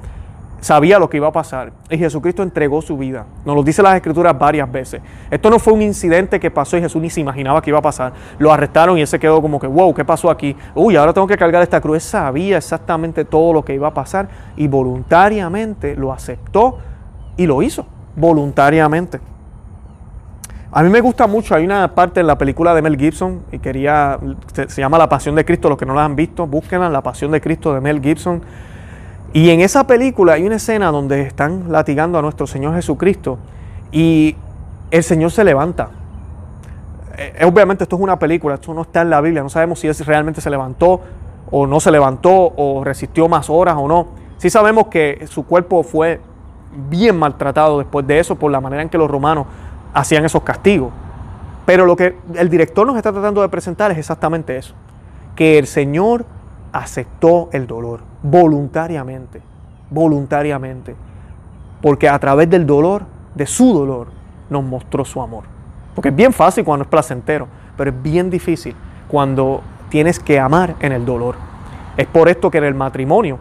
sabía 0.60 0.98
lo 0.98 1.08
que 1.08 1.18
iba 1.18 1.28
a 1.28 1.32
pasar 1.32 1.72
y 1.88 1.98
Jesucristo 1.98 2.42
entregó 2.42 2.82
su 2.82 2.96
vida. 2.96 3.26
Nos 3.44 3.54
lo 3.54 3.62
dice 3.62 3.82
las 3.82 3.94
escrituras 3.94 4.38
varias 4.38 4.70
veces. 4.70 5.00
Esto 5.30 5.50
no 5.50 5.58
fue 5.58 5.72
un 5.72 5.82
incidente 5.82 6.40
que 6.40 6.50
pasó 6.50 6.76
y 6.76 6.80
Jesús 6.80 7.00
ni 7.00 7.10
se 7.10 7.20
imaginaba 7.20 7.62
que 7.62 7.70
iba 7.70 7.78
a 7.78 7.82
pasar. 7.82 8.12
Lo 8.38 8.52
arrestaron 8.52 8.98
y 8.98 9.02
él 9.02 9.06
se 9.06 9.18
quedó 9.18 9.40
como 9.40 9.60
que, 9.60 9.66
wow, 9.66 9.94
¿qué 9.94 10.04
pasó 10.04 10.30
aquí? 10.30 10.56
Uy, 10.74 10.96
ahora 10.96 11.12
tengo 11.12 11.26
que 11.26 11.36
cargar 11.36 11.62
esta 11.62 11.80
cruz. 11.80 11.96
Él 11.96 12.00
sabía 12.00 12.56
exactamente 12.58 13.24
todo 13.24 13.52
lo 13.52 13.64
que 13.64 13.74
iba 13.74 13.88
a 13.88 13.94
pasar 13.94 14.28
y 14.56 14.66
voluntariamente 14.68 15.94
lo 15.94 16.12
aceptó 16.12 16.78
y 17.36 17.46
lo 17.46 17.62
hizo, 17.62 17.86
voluntariamente. 18.16 19.20
A 20.70 20.82
mí 20.82 20.90
me 20.90 21.00
gusta 21.00 21.26
mucho, 21.26 21.54
hay 21.54 21.64
una 21.64 21.94
parte 21.94 22.20
en 22.20 22.26
la 22.26 22.36
película 22.36 22.74
de 22.74 22.82
Mel 22.82 22.98
Gibson 22.98 23.40
y 23.50 23.58
quería, 23.58 24.18
se, 24.52 24.82
llama 24.82 24.98
La 24.98 25.08
Pasión 25.08 25.34
de 25.34 25.44
Cristo, 25.44 25.70
los 25.70 25.78
que 25.78 25.86
no 25.86 25.94
la 25.94 26.04
han 26.04 26.14
visto, 26.14 26.46
búsquenla, 26.46 26.90
La 26.90 27.02
Pasión 27.02 27.30
de 27.30 27.40
Cristo 27.40 27.72
de 27.72 27.80
Mel 27.80 28.02
Gibson 28.02 28.42
Y 29.32 29.50
en 29.50 29.60
esa 29.60 29.86
película 29.86 30.34
hay 30.34 30.46
una 30.46 30.56
escena 30.56 30.90
donde 30.90 31.20
están 31.22 31.70
latigando 31.70 32.18
a 32.18 32.22
nuestro 32.22 32.46
Señor 32.46 32.74
Jesucristo 32.74 33.38
y 33.92 34.36
el 34.90 35.02
Señor 35.02 35.30
se 35.30 35.44
levanta. 35.44 35.90
Eh, 37.18 37.44
obviamente 37.44 37.84
esto 37.84 37.96
es 37.96 38.02
una 38.02 38.18
película, 38.18 38.54
esto 38.54 38.72
no 38.72 38.82
está 38.82 39.02
en 39.02 39.10
la 39.10 39.20
Biblia, 39.20 39.42
no 39.42 39.50
sabemos 39.50 39.80
si 39.80 39.86
él 39.86 39.94
realmente 40.06 40.40
se 40.40 40.48
levantó 40.48 41.02
o 41.50 41.66
no 41.66 41.78
se 41.78 41.90
levantó 41.90 42.54
o 42.56 42.82
resistió 42.82 43.28
más 43.28 43.50
horas 43.50 43.76
o 43.78 43.86
no. 43.86 44.08
Sí 44.38 44.48
sabemos 44.48 44.86
que 44.86 45.26
su 45.28 45.44
cuerpo 45.44 45.82
fue 45.82 46.20
bien 46.88 47.18
maltratado 47.18 47.78
después 47.78 48.06
de 48.06 48.20
eso 48.20 48.36
por 48.36 48.50
la 48.50 48.60
manera 48.60 48.82
en 48.82 48.88
que 48.88 48.96
los 48.96 49.10
romanos 49.10 49.46
hacían 49.92 50.24
esos 50.24 50.42
castigos. 50.42 50.90
Pero 51.66 51.84
lo 51.84 51.96
que 51.96 52.16
el 52.34 52.48
director 52.48 52.86
nos 52.86 52.96
está 52.96 53.12
tratando 53.12 53.42
de 53.42 53.48
presentar 53.50 53.90
es 53.90 53.98
exactamente 53.98 54.56
eso, 54.56 54.72
que 55.36 55.58
el 55.58 55.66
Señor 55.66 56.24
aceptó 56.72 57.50
el 57.52 57.66
dolor 57.66 58.07
voluntariamente, 58.22 59.42
voluntariamente, 59.90 60.94
porque 61.80 62.08
a 62.08 62.18
través 62.18 62.50
del 62.50 62.66
dolor, 62.66 63.02
de 63.34 63.46
su 63.46 63.72
dolor, 63.72 64.08
nos 64.50 64.64
mostró 64.64 65.04
su 65.04 65.20
amor. 65.20 65.44
Porque 65.94 66.08
es 66.08 66.16
bien 66.16 66.32
fácil 66.32 66.64
cuando 66.64 66.84
es 66.84 66.88
placentero, 66.88 67.48
pero 67.76 67.90
es 67.90 68.02
bien 68.02 68.30
difícil 68.30 68.74
cuando 69.08 69.62
tienes 69.88 70.20
que 70.20 70.38
amar 70.38 70.74
en 70.80 70.92
el 70.92 71.04
dolor. 71.04 71.36
Es 71.96 72.06
por 72.06 72.28
esto 72.28 72.50
que 72.50 72.58
en 72.58 72.64
el 72.64 72.74
matrimonio 72.74 73.38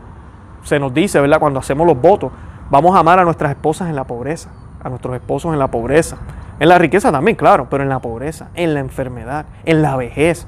se 0.63 0.79
nos 0.79 0.93
dice, 0.93 1.19
¿verdad? 1.19 1.39
Cuando 1.39 1.60
hacemos 1.60 1.86
los 1.86 2.00
votos, 2.00 2.31
vamos 2.69 2.96
a 2.96 3.00
amar 3.00 3.19
a 3.19 3.24
nuestras 3.24 3.51
esposas 3.51 3.89
en 3.89 3.96
la 3.96 4.03
pobreza, 4.05 4.50
a 4.84 4.89
nuestros 4.89 5.15
esposos 5.15 5.53
en 5.53 5.60
la 5.60 5.67
pobreza, 5.67 6.17
en 6.60 6.69
la 6.69 6.77
riqueza 6.77 7.12
también, 7.12 7.38
claro, 7.38 7.67
pero 7.69 7.84
en 7.84 7.89
la 7.89 8.00
pobreza, 8.00 8.50
en 8.55 8.74
la 8.74 8.79
enfermedad, 8.79 9.46
en 9.65 9.81
la 9.81 9.96
vejez, 9.96 10.48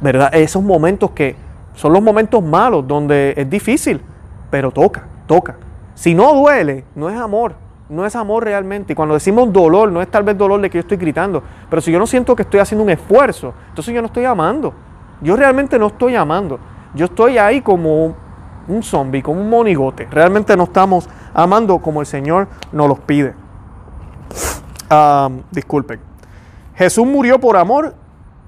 ¿verdad? 0.00 0.34
Esos 0.34 0.62
momentos 0.62 1.10
que 1.10 1.36
son 1.74 1.92
los 1.92 2.02
momentos 2.02 2.42
malos 2.42 2.86
donde 2.86 3.34
es 3.36 3.48
difícil, 3.48 4.00
pero 4.50 4.70
toca, 4.70 5.06
toca. 5.26 5.56
Si 5.94 6.14
no 6.14 6.34
duele, 6.34 6.84
no 6.94 7.08
es 7.08 7.16
amor, 7.16 7.54
no 7.88 8.06
es 8.06 8.16
amor 8.16 8.44
realmente. 8.44 8.92
Y 8.92 8.96
cuando 8.96 9.14
decimos 9.14 9.52
dolor, 9.52 9.90
no 9.92 10.02
es 10.02 10.10
tal 10.10 10.22
vez 10.22 10.36
dolor 10.36 10.60
de 10.60 10.70
que 10.70 10.78
yo 10.78 10.80
estoy 10.80 10.96
gritando, 10.96 11.42
pero 11.68 11.82
si 11.82 11.92
yo 11.92 11.98
no 11.98 12.06
siento 12.06 12.34
que 12.34 12.42
estoy 12.42 12.60
haciendo 12.60 12.84
un 12.84 12.90
esfuerzo, 12.90 13.54
entonces 13.68 13.94
yo 13.94 14.00
no 14.00 14.06
estoy 14.06 14.24
amando. 14.24 14.72
Yo 15.20 15.36
realmente 15.36 15.78
no 15.78 15.86
estoy 15.88 16.16
amando. 16.16 16.58
Yo 16.94 17.06
estoy 17.06 17.38
ahí 17.38 17.60
como 17.60 18.14
un 18.68 18.82
zombie, 18.82 19.22
como 19.22 19.40
un 19.40 19.48
monigote. 19.48 20.06
Realmente 20.10 20.56
no 20.56 20.64
estamos 20.64 21.08
amando 21.32 21.78
como 21.78 22.00
el 22.00 22.06
Señor 22.06 22.48
nos 22.72 22.88
los 22.88 22.98
pide. 23.00 23.34
disculpen. 25.50 26.00
Jesús 26.74 27.06
murió 27.06 27.38
por 27.38 27.56
amor 27.56 27.94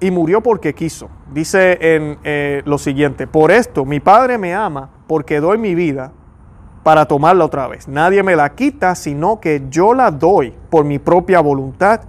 y 0.01 0.11
murió 0.11 0.43
porque 0.43 0.75
quiso. 0.75 1.09
Dice 1.33 1.79
en 1.95 2.19
eh, 2.25 2.63
lo 2.65 2.79
siguiente, 2.79 3.27
por 3.27 3.51
esto 3.51 3.85
mi 3.85 4.01
Padre 4.01 4.39
me 4.39 4.55
ama 4.55 4.91
porque 5.07 5.41
doy 5.41 5.59
mi 5.59 5.75
vida 5.75 6.13
para 6.83 7.07
tomarla 7.07 7.45
otra 7.45 7.67
vez. 7.67 7.89
Nadie 7.89 8.23
me 8.23 8.37
la 8.37 8.55
quita, 8.55 8.95
sino 8.95 9.41
que 9.41 9.63
yo 9.71 9.95
la 9.95 10.11
doy 10.11 10.55
por 10.71 10.85
mi 10.85 10.99
propia 10.99 11.41
voluntad 11.41 12.03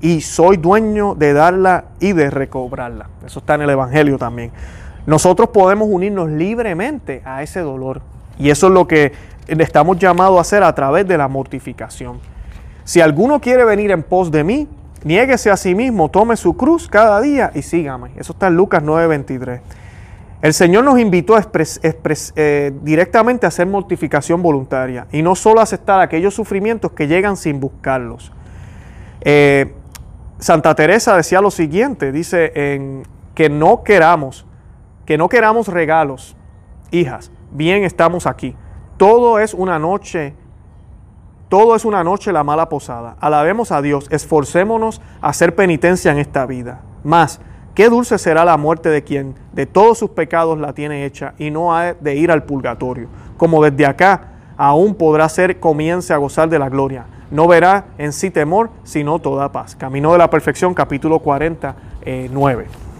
y 0.00 0.20
soy 0.22 0.56
dueño 0.56 1.14
de 1.14 1.32
darla 1.32 1.84
y 2.00 2.12
de 2.12 2.30
recobrarla. 2.30 3.08
Eso 3.24 3.38
está 3.38 3.54
en 3.54 3.62
el 3.62 3.70
Evangelio 3.70 4.18
también. 4.18 4.50
Nosotros 5.06 5.50
podemos 5.50 5.88
unirnos 5.90 6.30
libremente 6.30 7.22
a 7.24 7.42
ese 7.42 7.60
dolor 7.60 8.00
y 8.38 8.50
eso 8.50 8.68
es 8.68 8.72
lo 8.72 8.86
que 8.86 9.12
estamos 9.46 9.98
llamados 9.98 10.38
a 10.38 10.40
hacer 10.40 10.62
a 10.62 10.74
través 10.74 11.06
de 11.06 11.18
la 11.18 11.28
mortificación. 11.28 12.18
Si 12.84 13.00
alguno 13.00 13.40
quiere 13.40 13.64
venir 13.64 13.90
en 13.90 14.02
pos 14.02 14.30
de 14.30 14.44
mí, 14.44 14.68
niéguese 15.04 15.50
a 15.50 15.56
sí 15.56 15.74
mismo, 15.74 16.08
tome 16.10 16.36
su 16.36 16.56
cruz 16.56 16.88
cada 16.88 17.20
día 17.20 17.50
y 17.54 17.62
sígame. 17.62 18.10
Eso 18.16 18.32
está 18.32 18.48
en 18.48 18.56
Lucas 18.56 18.82
9:23. 18.82 19.60
El 20.42 20.54
Señor 20.54 20.82
nos 20.82 20.98
invitó 20.98 21.36
eh, 21.38 22.72
directamente 22.82 23.46
a 23.46 23.48
hacer 23.48 23.66
mortificación 23.68 24.42
voluntaria 24.42 25.06
y 25.12 25.22
no 25.22 25.36
solo 25.36 25.60
aceptar 25.60 26.00
aquellos 26.00 26.34
sufrimientos 26.34 26.90
que 26.92 27.06
llegan 27.06 27.36
sin 27.36 27.60
buscarlos. 27.60 28.32
Eh, 29.20 29.72
Santa 30.38 30.74
Teresa 30.74 31.16
decía 31.16 31.40
lo 31.40 31.52
siguiente, 31.52 32.10
dice 32.10 32.50
en, 32.56 33.04
que 33.36 33.48
no 33.48 33.84
queramos, 33.84 34.44
que 35.06 35.16
no 35.16 35.28
queramos 35.28 35.68
regalos, 35.68 36.36
hijas, 36.90 37.30
bien 37.52 37.84
estamos 37.84 38.26
aquí. 38.26 38.56
Todo 38.96 39.38
es 39.38 39.54
una 39.54 39.78
noche, 39.78 40.34
todo 41.52 41.76
es 41.76 41.84
una 41.84 42.02
noche 42.02 42.32
la 42.32 42.44
mala 42.44 42.70
posada. 42.70 43.16
Alabemos 43.20 43.72
a 43.72 43.82
Dios, 43.82 44.06
esforcémonos 44.10 45.02
a 45.20 45.28
hacer 45.28 45.54
penitencia 45.54 46.10
en 46.10 46.16
esta 46.16 46.46
vida. 46.46 46.80
Más, 47.04 47.42
Qué 47.74 47.90
dulce 47.90 48.18
será 48.18 48.46
la 48.46 48.56
muerte 48.56 48.88
de 48.88 49.04
quien 49.04 49.34
de 49.52 49.66
todos 49.66 49.98
sus 49.98 50.08
pecados 50.10 50.58
la 50.58 50.72
tiene 50.72 51.04
hecha 51.04 51.34
y 51.38 51.50
no 51.50 51.74
ha 51.74 51.92
de 51.92 52.16
ir 52.16 52.30
al 52.30 52.44
purgatorio, 52.44 53.08
como 53.36 53.62
desde 53.62 53.84
acá 53.84 54.28
aún 54.56 54.94
podrá 54.94 55.28
ser 55.28 55.60
comience 55.60 56.14
a 56.14 56.16
gozar 56.16 56.48
de 56.48 56.58
la 56.58 56.70
gloria. 56.70 57.04
No 57.30 57.46
verá 57.46 57.84
en 57.98 58.14
sí 58.14 58.30
temor, 58.30 58.70
sino 58.82 59.18
toda 59.18 59.52
paz. 59.52 59.76
Camino 59.76 60.12
de 60.12 60.18
la 60.18 60.30
perfección, 60.30 60.72
capítulo 60.72 61.18
49. 61.18 62.91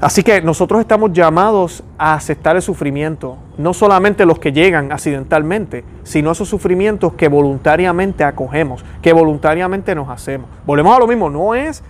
Así 0.00 0.22
que 0.22 0.42
nosotros 0.42 0.80
estamos 0.80 1.12
llamados 1.12 1.82
a 1.96 2.14
aceptar 2.14 2.56
el 2.56 2.62
sufrimiento, 2.62 3.38
no 3.56 3.72
solamente 3.72 4.26
los 4.26 4.38
que 4.38 4.52
llegan 4.52 4.92
accidentalmente, 4.92 5.84
sino 6.02 6.32
esos 6.32 6.48
sufrimientos 6.48 7.14
que 7.14 7.28
voluntariamente 7.28 8.24
acogemos, 8.24 8.84
que 9.00 9.12
voluntariamente 9.12 9.94
nos 9.94 10.08
hacemos. 10.10 10.50
Volvemos 10.66 10.96
a 10.96 11.00
lo 11.00 11.06
mismo, 11.06 11.30
no 11.30 11.54
es 11.54 11.82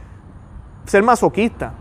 ser 0.86 1.02
masoquista, 1.02 1.72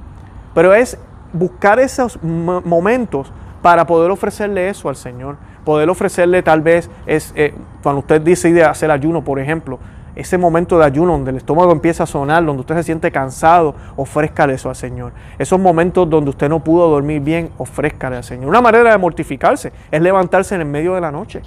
pero 0.56 0.74
es 0.74 0.98
buscar 1.34 1.80
esos 1.80 2.22
momentos 2.24 3.32
para 3.62 3.86
poder 3.86 4.12
ofrecerle 4.12 4.70
eso 4.70 4.89
al 4.89 4.96
Señor. 4.96 5.38
Poder 5.65 5.89
ofrecerle 5.89 6.44
tal 6.44 6.62
vez, 6.62 6.89
eh, 7.08 7.53
cuando 7.82 8.00
usted 8.00 8.22
decide 8.22 8.63
hacer 8.63 8.92
ayuno, 8.92 9.24
por 9.24 9.39
ejemplo, 9.39 9.80
ese 10.15 10.38
momento 10.38 10.77
de 10.77 10.86
ayuno 10.86 11.13
donde 11.13 11.32
el 11.32 11.38
estómago 11.38 11.72
empieza 11.72 12.03
a 12.03 12.05
sonar, 12.05 12.46
donde 12.46 12.62
usted 12.62 12.75
se 12.75 12.84
siente 12.84 13.12
cansado, 13.12 13.75
ofrézcale 13.96 14.53
eso 14.53 14.70
al 14.70 14.75
Señor. 14.75 15.13
Esos 15.38 15.60
momentos 15.60 16.10
donde 16.10 16.29
usted 16.29 16.50
no 16.50 16.63
pudo 16.63 16.89
dormir 16.89 17.22
bien, 17.22 17.50
ofrézcale 17.58 18.17
al 18.17 18.24
Señor. 18.24 18.48
Una 18.48 18.62
manera 18.62 18.91
de 18.91 18.98
mortificarse 18.98 19.72
es 19.91 20.01
levantarse 20.01 20.55
en 20.55 20.62
el 20.62 20.67
medio 20.67 20.96
de 20.96 21.01
la 21.01 21.12
noche. 21.12 21.41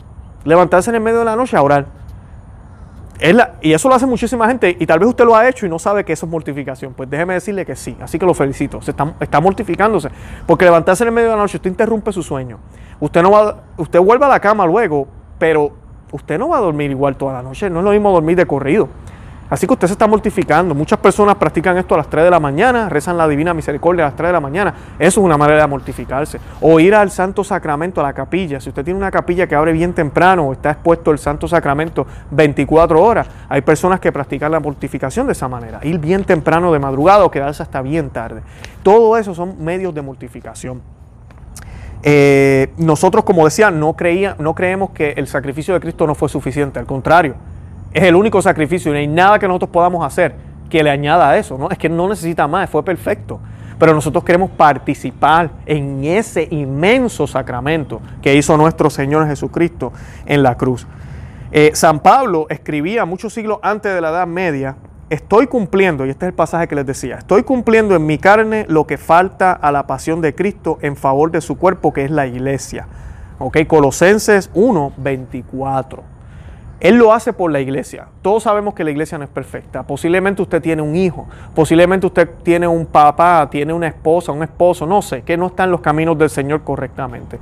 Levantarse 0.44 0.90
en 0.90 0.96
el 0.96 1.02
medio 1.02 1.20
de 1.20 1.24
la 1.24 1.36
noche 1.36 1.56
a 1.56 1.62
orar 1.62 1.86
y 3.62 3.72
eso 3.72 3.88
lo 3.88 3.94
hace 3.94 4.06
muchísima 4.06 4.46
gente 4.46 4.76
y 4.78 4.86
tal 4.86 4.98
vez 4.98 5.08
usted 5.08 5.24
lo 5.24 5.34
ha 5.34 5.48
hecho 5.48 5.64
y 5.64 5.68
no 5.68 5.78
sabe 5.78 6.04
que 6.04 6.12
eso 6.12 6.26
es 6.26 6.32
mortificación. 6.32 6.92
Pues 6.92 7.08
déjeme 7.08 7.34
decirle 7.34 7.64
que 7.64 7.74
sí, 7.74 7.96
así 8.00 8.18
que 8.18 8.26
lo 8.26 8.34
felicito. 8.34 8.82
Se 8.82 8.90
está, 8.90 9.14
está 9.20 9.40
mortificándose. 9.40 10.10
Porque 10.46 10.64
levantarse 10.64 11.04
en 11.04 11.08
el 11.08 11.14
medio 11.14 11.30
de 11.30 11.36
la 11.36 11.42
noche, 11.42 11.56
usted 11.56 11.70
interrumpe 11.70 12.12
su 12.12 12.22
sueño. 12.22 12.58
Usted, 13.00 13.22
no 13.22 13.30
va, 13.30 13.62
usted 13.76 14.00
vuelve 14.00 14.26
a 14.26 14.28
la 14.28 14.40
cama 14.40 14.66
luego, 14.66 15.08
pero 15.38 15.72
usted 16.12 16.38
no 16.38 16.48
va 16.48 16.58
a 16.58 16.60
dormir 16.60 16.90
igual 16.90 17.16
toda 17.16 17.34
la 17.34 17.42
noche. 17.42 17.68
No 17.70 17.80
es 17.80 17.84
lo 17.84 17.90
mismo 17.90 18.12
dormir 18.12 18.36
de 18.36 18.46
corrido. 18.46 18.88
Así 19.48 19.66
que 19.66 19.74
usted 19.74 19.86
se 19.86 19.92
está 19.92 20.08
mortificando. 20.08 20.74
Muchas 20.74 20.98
personas 20.98 21.36
practican 21.36 21.78
esto 21.78 21.94
a 21.94 21.98
las 21.98 22.08
3 22.08 22.24
de 22.24 22.30
la 22.30 22.40
mañana, 22.40 22.88
rezan 22.88 23.16
la 23.16 23.28
Divina 23.28 23.54
Misericordia 23.54 24.04
a 24.04 24.08
las 24.08 24.16
3 24.16 24.28
de 24.28 24.32
la 24.32 24.40
mañana. 24.40 24.74
Eso 24.98 25.20
es 25.20 25.24
una 25.24 25.36
manera 25.36 25.60
de 25.60 25.66
mortificarse. 25.68 26.40
O 26.60 26.80
ir 26.80 26.94
al 26.94 27.10
Santo 27.12 27.44
Sacramento, 27.44 28.00
a 28.00 28.04
la 28.04 28.12
capilla. 28.12 28.60
Si 28.60 28.68
usted 28.68 28.84
tiene 28.84 28.98
una 28.98 29.10
capilla 29.10 29.46
que 29.46 29.54
abre 29.54 29.72
bien 29.72 29.92
temprano 29.92 30.48
o 30.48 30.52
está 30.52 30.72
expuesto 30.72 31.12
el 31.12 31.18
Santo 31.18 31.46
Sacramento 31.46 32.06
24 32.32 33.00
horas, 33.00 33.28
hay 33.48 33.60
personas 33.60 34.00
que 34.00 34.10
practican 34.10 34.50
la 34.50 34.58
mortificación 34.58 35.26
de 35.26 35.32
esa 35.32 35.46
manera. 35.46 35.78
Ir 35.84 35.98
bien 36.00 36.24
temprano 36.24 36.72
de 36.72 36.80
madrugada 36.80 37.24
o 37.24 37.30
quedarse 37.30 37.62
hasta 37.62 37.82
bien 37.82 38.10
tarde. 38.10 38.42
Todo 38.82 39.16
eso 39.16 39.32
son 39.32 39.62
medios 39.62 39.94
de 39.94 40.02
mortificación. 40.02 40.95
Eh, 42.08 42.72
nosotros, 42.78 43.24
como 43.24 43.44
decía, 43.44 43.72
no, 43.72 43.94
creía, 43.94 44.36
creemos 44.54 44.90
que 44.90 45.10
el 45.16 45.26
sacrificio 45.26 45.74
de 45.74 45.80
Cristo 45.80 46.06
no 46.06 46.14
fue 46.14 46.28
suficiente. 46.28 46.78
Al 46.78 46.86
contrario 46.86 47.34
es 47.96 48.02
el 48.02 48.14
único 48.14 48.42
sacrificio 48.42 48.90
y 48.90 48.92
no 48.92 48.98
hay 48.98 49.06
nada 49.06 49.38
que 49.38 49.48
nosotros 49.48 49.70
podamos 49.70 50.04
hacer 50.04 50.34
que 50.68 50.82
le 50.82 50.90
añada 50.90 51.30
a 51.30 51.38
eso, 51.38 51.56
¿no? 51.56 51.70
Es 51.70 51.78
que 51.78 51.88
no 51.88 52.06
necesita 52.08 52.46
más, 52.46 52.68
fue 52.68 52.84
perfecto. 52.84 53.40
Pero 53.78 53.94
nosotros 53.94 54.22
queremos 54.22 54.50
participar 54.50 55.50
en 55.64 56.04
ese 56.04 56.46
inmenso 56.50 57.26
sacramento 57.26 58.02
que 58.20 58.34
hizo 58.34 58.54
nuestro 58.58 58.90
Señor 58.90 59.26
Jesucristo 59.26 59.94
en 60.26 60.42
la 60.42 60.56
cruz. 60.56 60.86
Eh, 61.50 61.70
San 61.72 62.00
Pablo 62.00 62.46
escribía 62.50 63.06
muchos 63.06 63.32
siglos 63.32 63.60
antes 63.62 63.94
de 63.94 64.00
la 64.02 64.10
Edad 64.10 64.26
Media, 64.26 64.76
estoy 65.10 65.46
cumpliendo, 65.46 66.04
y 66.06 66.10
este 66.10 66.26
es 66.26 66.30
el 66.30 66.34
pasaje 66.34 66.68
que 66.68 66.74
les 66.74 66.86
decía, 66.86 67.16
estoy 67.16 67.42
cumpliendo 67.42 67.94
en 67.94 68.06
mi 68.06 68.18
carne 68.18 68.66
lo 68.68 68.86
que 68.86 68.98
falta 68.98 69.52
a 69.52 69.70
la 69.72 69.86
pasión 69.86 70.20
de 70.20 70.34
Cristo 70.34 70.78
en 70.82 70.96
favor 70.96 71.30
de 71.30 71.40
su 71.40 71.56
cuerpo, 71.56 71.92
que 71.92 72.04
es 72.04 72.10
la 72.10 72.26
iglesia. 72.26 72.88
¿Ok? 73.38 73.58
Colosenses 73.66 74.50
1, 74.54 74.92
24. 74.96 76.02
Él 76.80 76.96
lo 76.96 77.12
hace 77.12 77.32
por 77.32 77.50
la 77.50 77.60
iglesia. 77.60 78.08
Todos 78.20 78.42
sabemos 78.42 78.74
que 78.74 78.84
la 78.84 78.90
iglesia 78.90 79.16
no 79.16 79.24
es 79.24 79.30
perfecta. 79.30 79.82
Posiblemente 79.82 80.42
usted 80.42 80.60
tiene 80.60 80.82
un 80.82 80.94
hijo, 80.94 81.26
posiblemente 81.54 82.06
usted 82.06 82.28
tiene 82.42 82.68
un 82.68 82.84
papá, 82.84 83.48
tiene 83.50 83.72
una 83.72 83.86
esposa, 83.86 84.32
un 84.32 84.42
esposo, 84.42 84.86
no 84.86 85.00
sé, 85.00 85.22
que 85.22 85.36
no 85.36 85.46
está 85.46 85.64
en 85.64 85.70
los 85.70 85.80
caminos 85.80 86.18
del 86.18 86.28
Señor 86.28 86.62
correctamente. 86.64 87.38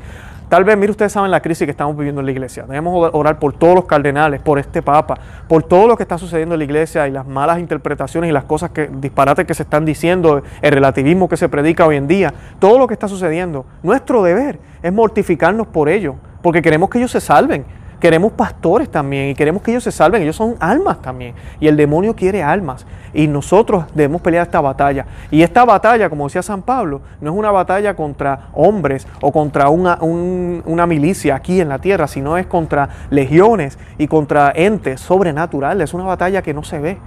Tal 0.49 0.65
vez, 0.65 0.77
mire, 0.77 0.91
ustedes 0.91 1.13
saben 1.13 1.31
la 1.31 1.41
crisis 1.41 1.65
que 1.67 1.71
estamos 1.71 1.97
viviendo 1.97 2.21
en 2.21 2.27
la 2.27 2.33
iglesia. 2.33 2.65
Debemos 2.65 3.11
orar 3.13 3.39
por 3.39 3.55
todos 3.55 3.75
los 3.75 3.85
cardenales, 3.87 4.41
por 4.41 4.59
este 4.59 4.83
papa, 4.83 5.19
por 5.49 5.63
todo 5.63 5.89
lo 5.89 5.97
que 5.97 6.03
está 6.03 6.19
sucediendo 6.19 6.55
en 6.55 6.59
la 6.59 6.65
iglesia 6.65 7.09
y 7.09 7.11
las 7.11 7.27
malas 7.27 7.59
interpretaciones 7.59 8.31
y 8.31 8.33
las 8.33 8.45
cosas 8.45 8.71
disparates 8.93 9.47
que 9.47 9.55
se 9.55 9.63
están 9.63 9.85
diciendo, 9.85 10.43
el 10.61 10.73
relativismo 10.73 11.29
que 11.29 11.37
se 11.37 11.49
predica 11.49 11.87
hoy 11.87 11.97
en 11.97 12.07
día, 12.07 12.33
todo 12.59 12.79
lo 12.79 12.87
que 12.87 12.95
está 12.95 13.09
sucediendo. 13.09 13.65
Nuestro 13.83 14.23
deber 14.23 14.59
es 14.83 14.93
mortificarnos 14.93 15.67
por 15.67 15.89
ello 15.89 16.17
porque 16.43 16.61
queremos 16.61 16.91
que 16.91 16.99
ellos 16.99 17.11
se 17.11 17.23
salven. 17.23 17.65
Queremos 18.01 18.33
pastores 18.33 18.91
también 18.91 19.31
y 19.31 19.35
queremos 19.35 19.63
que 19.63 19.71
ellos 19.71 19.85
se 19.85 19.93
salven. 19.93 20.23
Ellos 20.23 20.37
son 20.37 20.57
almas 20.61 21.01
también. 21.01 21.35
Y 21.61 21.69
el 21.69 21.77
demonio 21.77 22.15
quiere 22.15 22.43
almas. 22.43 22.87
Y 23.13 23.29
nosotros 23.29 23.85
debemos 23.95 24.21
pelear 24.21 24.47
esta 24.47 24.61
batalla. 24.61 25.07
Y 25.31 25.43
esta 25.43 25.65
batalla, 25.65 26.11
como 26.11 26.25
decía 26.25 26.43
San 26.43 26.63
Pablo, 26.63 27.01
no 27.21 27.33
es 27.33 27.39
una 27.39 27.51
batalla 27.51 27.95
contra 27.95 28.49
hombres 28.53 29.07
o 29.21 29.33
contra 29.33 29.69
una, 29.69 29.99
una 30.01 30.87
milicia 30.87 31.37
aquí 31.37 31.61
en 31.61 31.69
la 31.69 31.79
tierra, 31.79 32.07
sino 32.09 32.37
es 32.37 32.47
contra 32.47 32.89
legiones 33.11 33.79
y 33.99 34.09
contra 34.09 34.53
entes 34.55 35.01
sobrenaturales. 35.01 35.91
Es 35.91 35.95
una 35.95 36.05
batalla 36.05 36.43
que 36.43 36.55
no 36.55 36.65
se 36.65 36.79
ve. 36.79 36.99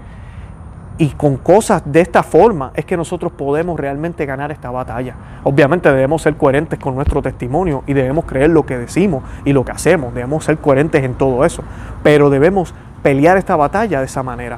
Y 1.00 1.10
con 1.10 1.38
cosas 1.38 1.84
de 1.86 2.01
esta 2.01 2.24
forma 2.24 2.72
es 2.74 2.84
que 2.84 2.98
nosotros 2.98 3.32
podemos 3.32 3.80
realmente 3.80 4.25
ganar 4.25 4.51
esta 4.51 4.72
batalla. 4.72 5.16
Obviamente 5.44 5.89
debemos 5.92 6.24
ser 6.24 6.36
coherentes 6.36 6.80
con 6.80 6.96
nuestro 6.96 7.22
testimonio 7.22 7.84
y 7.86 7.94
debemos 7.94 8.25
creer 8.25 8.50
lo 8.50 8.66
que 8.66 8.77
decimos 8.80 9.24
y 9.46 9.54
lo 9.54 9.63
que 9.63 9.74
hacemos. 9.74 10.13
Debemos 10.16 10.46
ser 10.46 10.58
coherentes 10.58 11.04
en 11.04 11.13
todo 11.13 11.46
eso. 11.46 11.63
Pero 12.01 12.32
debemos 12.32 12.74
pelear 13.04 13.38
esta 13.38 13.56
batalla 13.56 14.00
de 14.00 14.06
esa 14.06 14.24
manera. 14.24 14.58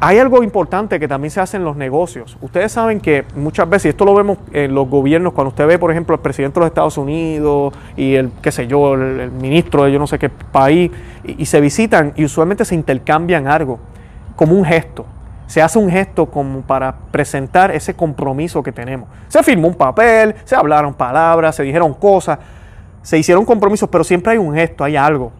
Hay 0.00 0.18
algo 0.18 0.42
importante 0.42 0.98
que 0.98 1.06
también 1.06 1.30
se 1.30 1.40
hace 1.40 1.58
en 1.58 1.64
los 1.64 1.76
negocios. 1.76 2.38
Ustedes 2.40 2.72
saben 2.72 3.00
que 3.00 3.24
muchas 3.34 3.68
veces, 3.68 3.86
y 3.86 3.88
esto 3.90 4.06
lo 4.06 4.14
vemos 4.14 4.38
en 4.52 4.74
los 4.74 4.88
gobiernos, 4.88 5.34
cuando 5.34 5.50
usted 5.50 5.66
ve, 5.66 5.78
por 5.78 5.90
ejemplo, 5.90 6.14
al 6.14 6.20
presidente 6.20 6.54
de 6.54 6.60
los 6.60 6.68
Estados 6.68 6.96
Unidos 6.98 7.74
y 7.96 8.14
el, 8.14 8.30
qué 8.42 8.52
sé 8.52 8.66
yo, 8.66 8.94
el, 8.94 9.30
ministro 9.32 9.84
de 9.84 9.92
yo 9.92 9.98
no 9.98 10.06
sé 10.06 10.18
qué 10.18 10.28
país, 10.28 10.90
y 11.24 11.46
se 11.46 11.60
visitan 11.60 12.12
y 12.14 12.24
usualmente 12.26 12.66
se 12.66 12.74
intercambian 12.74 13.48
algo, 13.48 13.78
como 14.36 14.54
un 14.54 14.66
gesto 14.66 15.06
se 15.46 15.62
hace 15.62 15.78
un 15.78 15.90
gesto 15.90 16.26
como 16.26 16.62
para 16.62 16.96
presentar 17.10 17.70
ese 17.70 17.94
compromiso 17.94 18.62
que 18.62 18.72
tenemos. 18.72 19.08
Se 19.28 19.42
firmó 19.42 19.68
un 19.68 19.74
papel, 19.74 20.34
se 20.44 20.56
hablaron 20.56 20.94
palabras, 20.94 21.54
se 21.54 21.62
dijeron 21.62 21.94
cosas, 21.94 22.38
se 23.02 23.18
hicieron 23.18 23.44
compromisos, 23.44 23.88
pero 23.88 24.02
siempre 24.02 24.32
hay 24.32 24.38
un 24.38 24.54
gesto, 24.54 24.82
hay 24.82 24.96
algo. 24.96 25.32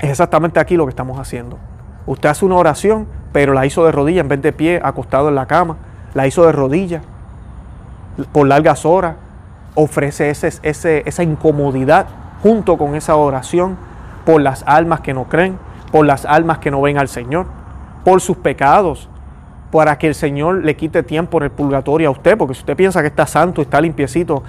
Es 0.00 0.10
exactamente 0.10 0.60
aquí 0.60 0.76
lo 0.76 0.86
que 0.86 0.90
estamos 0.90 1.18
haciendo. 1.18 1.58
Usted 2.06 2.28
hace 2.28 2.44
una 2.44 2.56
oración, 2.56 3.08
pero 3.32 3.54
la 3.54 3.66
hizo 3.66 3.84
de 3.84 3.92
rodilla 3.92 4.20
en 4.20 4.28
vez 4.28 4.40
de 4.40 4.52
pie, 4.52 4.80
acostado 4.82 5.28
en 5.28 5.34
la 5.34 5.46
cama. 5.46 5.76
La 6.14 6.26
hizo 6.26 6.46
de 6.46 6.52
rodilla 6.52 7.02
por 8.32 8.46
largas 8.46 8.84
horas. 8.84 9.16
Ofrece 9.74 10.30
ese, 10.30 11.02
esa 11.06 11.22
incomodidad 11.22 12.06
junto 12.42 12.76
con 12.76 12.94
esa 12.94 13.16
oración 13.16 13.76
por 14.24 14.40
las 14.40 14.62
almas 14.66 15.00
que 15.00 15.14
no 15.14 15.24
creen, 15.24 15.58
por 15.90 16.06
las 16.06 16.24
almas 16.24 16.58
que 16.58 16.70
no 16.70 16.80
ven 16.80 16.98
al 16.98 17.08
Señor 17.08 17.46
por 18.04 18.20
sus 18.20 18.36
pecados, 18.36 19.08
para 19.70 19.96
que 19.96 20.06
el 20.06 20.14
Señor 20.14 20.64
le 20.64 20.76
quite 20.76 21.02
tiempo 21.02 21.38
en 21.38 21.44
el 21.44 21.50
purgatorio 21.50 22.08
a 22.08 22.10
usted, 22.12 22.36
porque 22.36 22.54
si 22.54 22.60
usted 22.60 22.76
piensa 22.76 23.00
que 23.00 23.08
está 23.08 23.26
santo 23.26 23.62
está 23.62 23.80
limpiecito, 23.80 24.42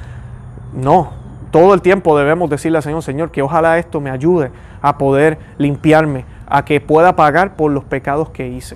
no, 0.73 1.11
todo 1.49 1.73
el 1.73 1.81
tiempo 1.81 2.17
debemos 2.17 2.49
decirle 2.49 2.79
al 2.79 2.83
Señor, 2.83 3.03
Señor, 3.03 3.31
que 3.31 3.41
ojalá 3.41 3.77
esto 3.77 4.01
me 4.01 4.09
ayude 4.09 4.51
a 4.81 4.97
poder 4.97 5.37
limpiarme, 5.57 6.25
a 6.47 6.65
que 6.65 6.81
pueda 6.81 7.15
pagar 7.15 7.55
por 7.55 7.71
los 7.71 7.85
pecados 7.85 8.31
que 8.31 8.49
hice. 8.49 8.75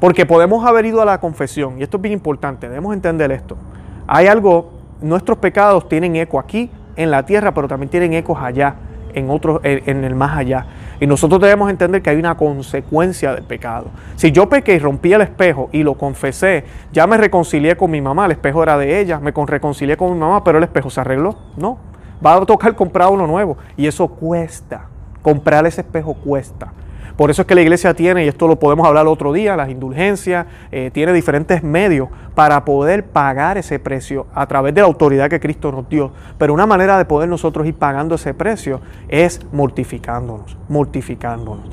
Porque 0.00 0.26
podemos 0.26 0.66
haber 0.66 0.86
ido 0.86 1.00
a 1.00 1.04
la 1.04 1.20
confesión, 1.20 1.78
y 1.78 1.84
esto 1.84 1.98
es 1.98 2.02
bien 2.02 2.14
importante, 2.14 2.68
debemos 2.68 2.92
entender 2.92 3.30
esto. 3.30 3.56
Hay 4.08 4.26
algo, 4.26 4.72
nuestros 5.00 5.38
pecados 5.38 5.88
tienen 5.88 6.16
eco 6.16 6.40
aquí 6.40 6.68
en 6.96 7.12
la 7.12 7.24
tierra, 7.26 7.54
pero 7.54 7.68
también 7.68 7.90
tienen 7.90 8.12
ecos 8.14 8.38
allá, 8.40 8.74
en, 9.12 9.30
otro, 9.30 9.60
en 9.62 10.02
el 10.02 10.16
más 10.16 10.36
allá. 10.36 10.66
Y 11.04 11.06
nosotros 11.06 11.38
debemos 11.38 11.68
entender 11.68 12.00
que 12.00 12.08
hay 12.08 12.16
una 12.16 12.34
consecuencia 12.34 13.34
del 13.34 13.44
pecado. 13.44 13.88
Si 14.16 14.32
yo 14.32 14.48
pequé 14.48 14.76
y 14.76 14.78
rompí 14.78 15.12
el 15.12 15.20
espejo 15.20 15.68
y 15.70 15.82
lo 15.82 15.98
confesé, 15.98 16.64
ya 16.94 17.06
me 17.06 17.18
reconcilié 17.18 17.76
con 17.76 17.90
mi 17.90 18.00
mamá, 18.00 18.24
el 18.24 18.32
espejo 18.32 18.62
era 18.62 18.78
de 18.78 19.00
ella, 19.00 19.20
me 19.20 19.30
reconcilié 19.30 19.98
con 19.98 20.14
mi 20.14 20.18
mamá, 20.18 20.42
pero 20.42 20.56
el 20.56 20.64
espejo 20.64 20.88
se 20.88 21.02
arregló. 21.02 21.36
No, 21.58 21.76
va 22.24 22.36
a 22.36 22.46
tocar 22.46 22.74
comprar 22.74 23.10
uno 23.10 23.26
nuevo. 23.26 23.58
Y 23.76 23.86
eso 23.86 24.08
cuesta. 24.08 24.86
Comprar 25.20 25.66
ese 25.66 25.82
espejo 25.82 26.14
cuesta. 26.14 26.72
Por 27.16 27.30
eso 27.30 27.42
es 27.42 27.48
que 27.48 27.54
la 27.54 27.60
iglesia 27.60 27.94
tiene, 27.94 28.24
y 28.24 28.28
esto 28.28 28.48
lo 28.48 28.58
podemos 28.58 28.86
hablar 28.86 29.06
otro 29.06 29.32
día, 29.32 29.56
las 29.56 29.68
indulgencias, 29.68 30.46
eh, 30.72 30.90
tiene 30.92 31.12
diferentes 31.12 31.62
medios 31.62 32.08
para 32.34 32.64
poder 32.64 33.04
pagar 33.04 33.56
ese 33.56 33.78
precio 33.78 34.26
a 34.34 34.46
través 34.46 34.74
de 34.74 34.80
la 34.80 34.88
autoridad 34.88 35.30
que 35.30 35.38
Cristo 35.38 35.70
nos 35.70 35.88
dio. 35.88 36.10
Pero 36.38 36.52
una 36.52 36.66
manera 36.66 36.98
de 36.98 37.04
poder 37.04 37.28
nosotros 37.28 37.66
ir 37.68 37.74
pagando 37.74 38.16
ese 38.16 38.34
precio 38.34 38.80
es 39.08 39.40
mortificándonos, 39.52 40.56
mortificándonos. 40.68 41.70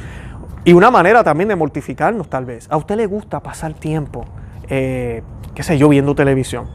Y 0.64 0.74
una 0.74 0.92
manera 0.92 1.24
también 1.24 1.48
de 1.48 1.56
mortificarnos 1.56 2.30
tal 2.30 2.46
vez. 2.46 2.68
A 2.70 2.78
usted 2.78 2.96
le 2.96 3.08
gusta 3.08 3.40
pasar 3.40 3.74
tiempo, 3.74 4.26
eh, 4.70 5.24
qué 5.56 5.64
sé 5.64 5.76
yo, 5.76 5.90
viendo 5.90 6.14
televisión. 6.14 6.68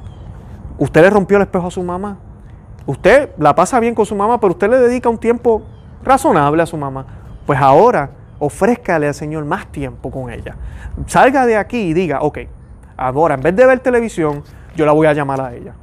Usted 0.76 1.02
le 1.02 1.10
rompió 1.10 1.36
el 1.36 1.44
espejo 1.44 1.68
a 1.68 1.70
su 1.70 1.84
mamá. 1.84 2.18
Usted 2.84 3.30
la 3.38 3.54
pasa 3.54 3.78
bien 3.78 3.94
con 3.94 4.06
su 4.06 4.16
mamá, 4.16 4.40
pero 4.40 4.54
usted 4.54 4.68
le 4.68 4.78
dedica 4.78 5.08
un 5.08 5.18
tiempo 5.18 5.62
razonable 6.02 6.64
a 6.64 6.66
su 6.66 6.76
mamá. 6.76 7.06
Pues 7.46 7.60
ahora 7.60 8.10
ofrézcale 8.38 9.08
al 9.08 9.14
Señor 9.14 9.44
más 9.44 9.66
tiempo 9.66 10.10
con 10.10 10.30
ella. 10.30 10.56
Salga 11.06 11.46
de 11.46 11.56
aquí 11.56 11.78
y 11.78 11.94
diga, 11.94 12.20
ok, 12.20 12.38
ahora 12.96 13.34
en 13.34 13.40
vez 13.40 13.56
de 13.56 13.66
ver 13.66 13.80
televisión, 13.80 14.42
yo 14.76 14.86
la 14.86 14.92
voy 14.92 15.06
a 15.06 15.12
llamar 15.12 15.40
a 15.40 15.54
ella. 15.54 15.74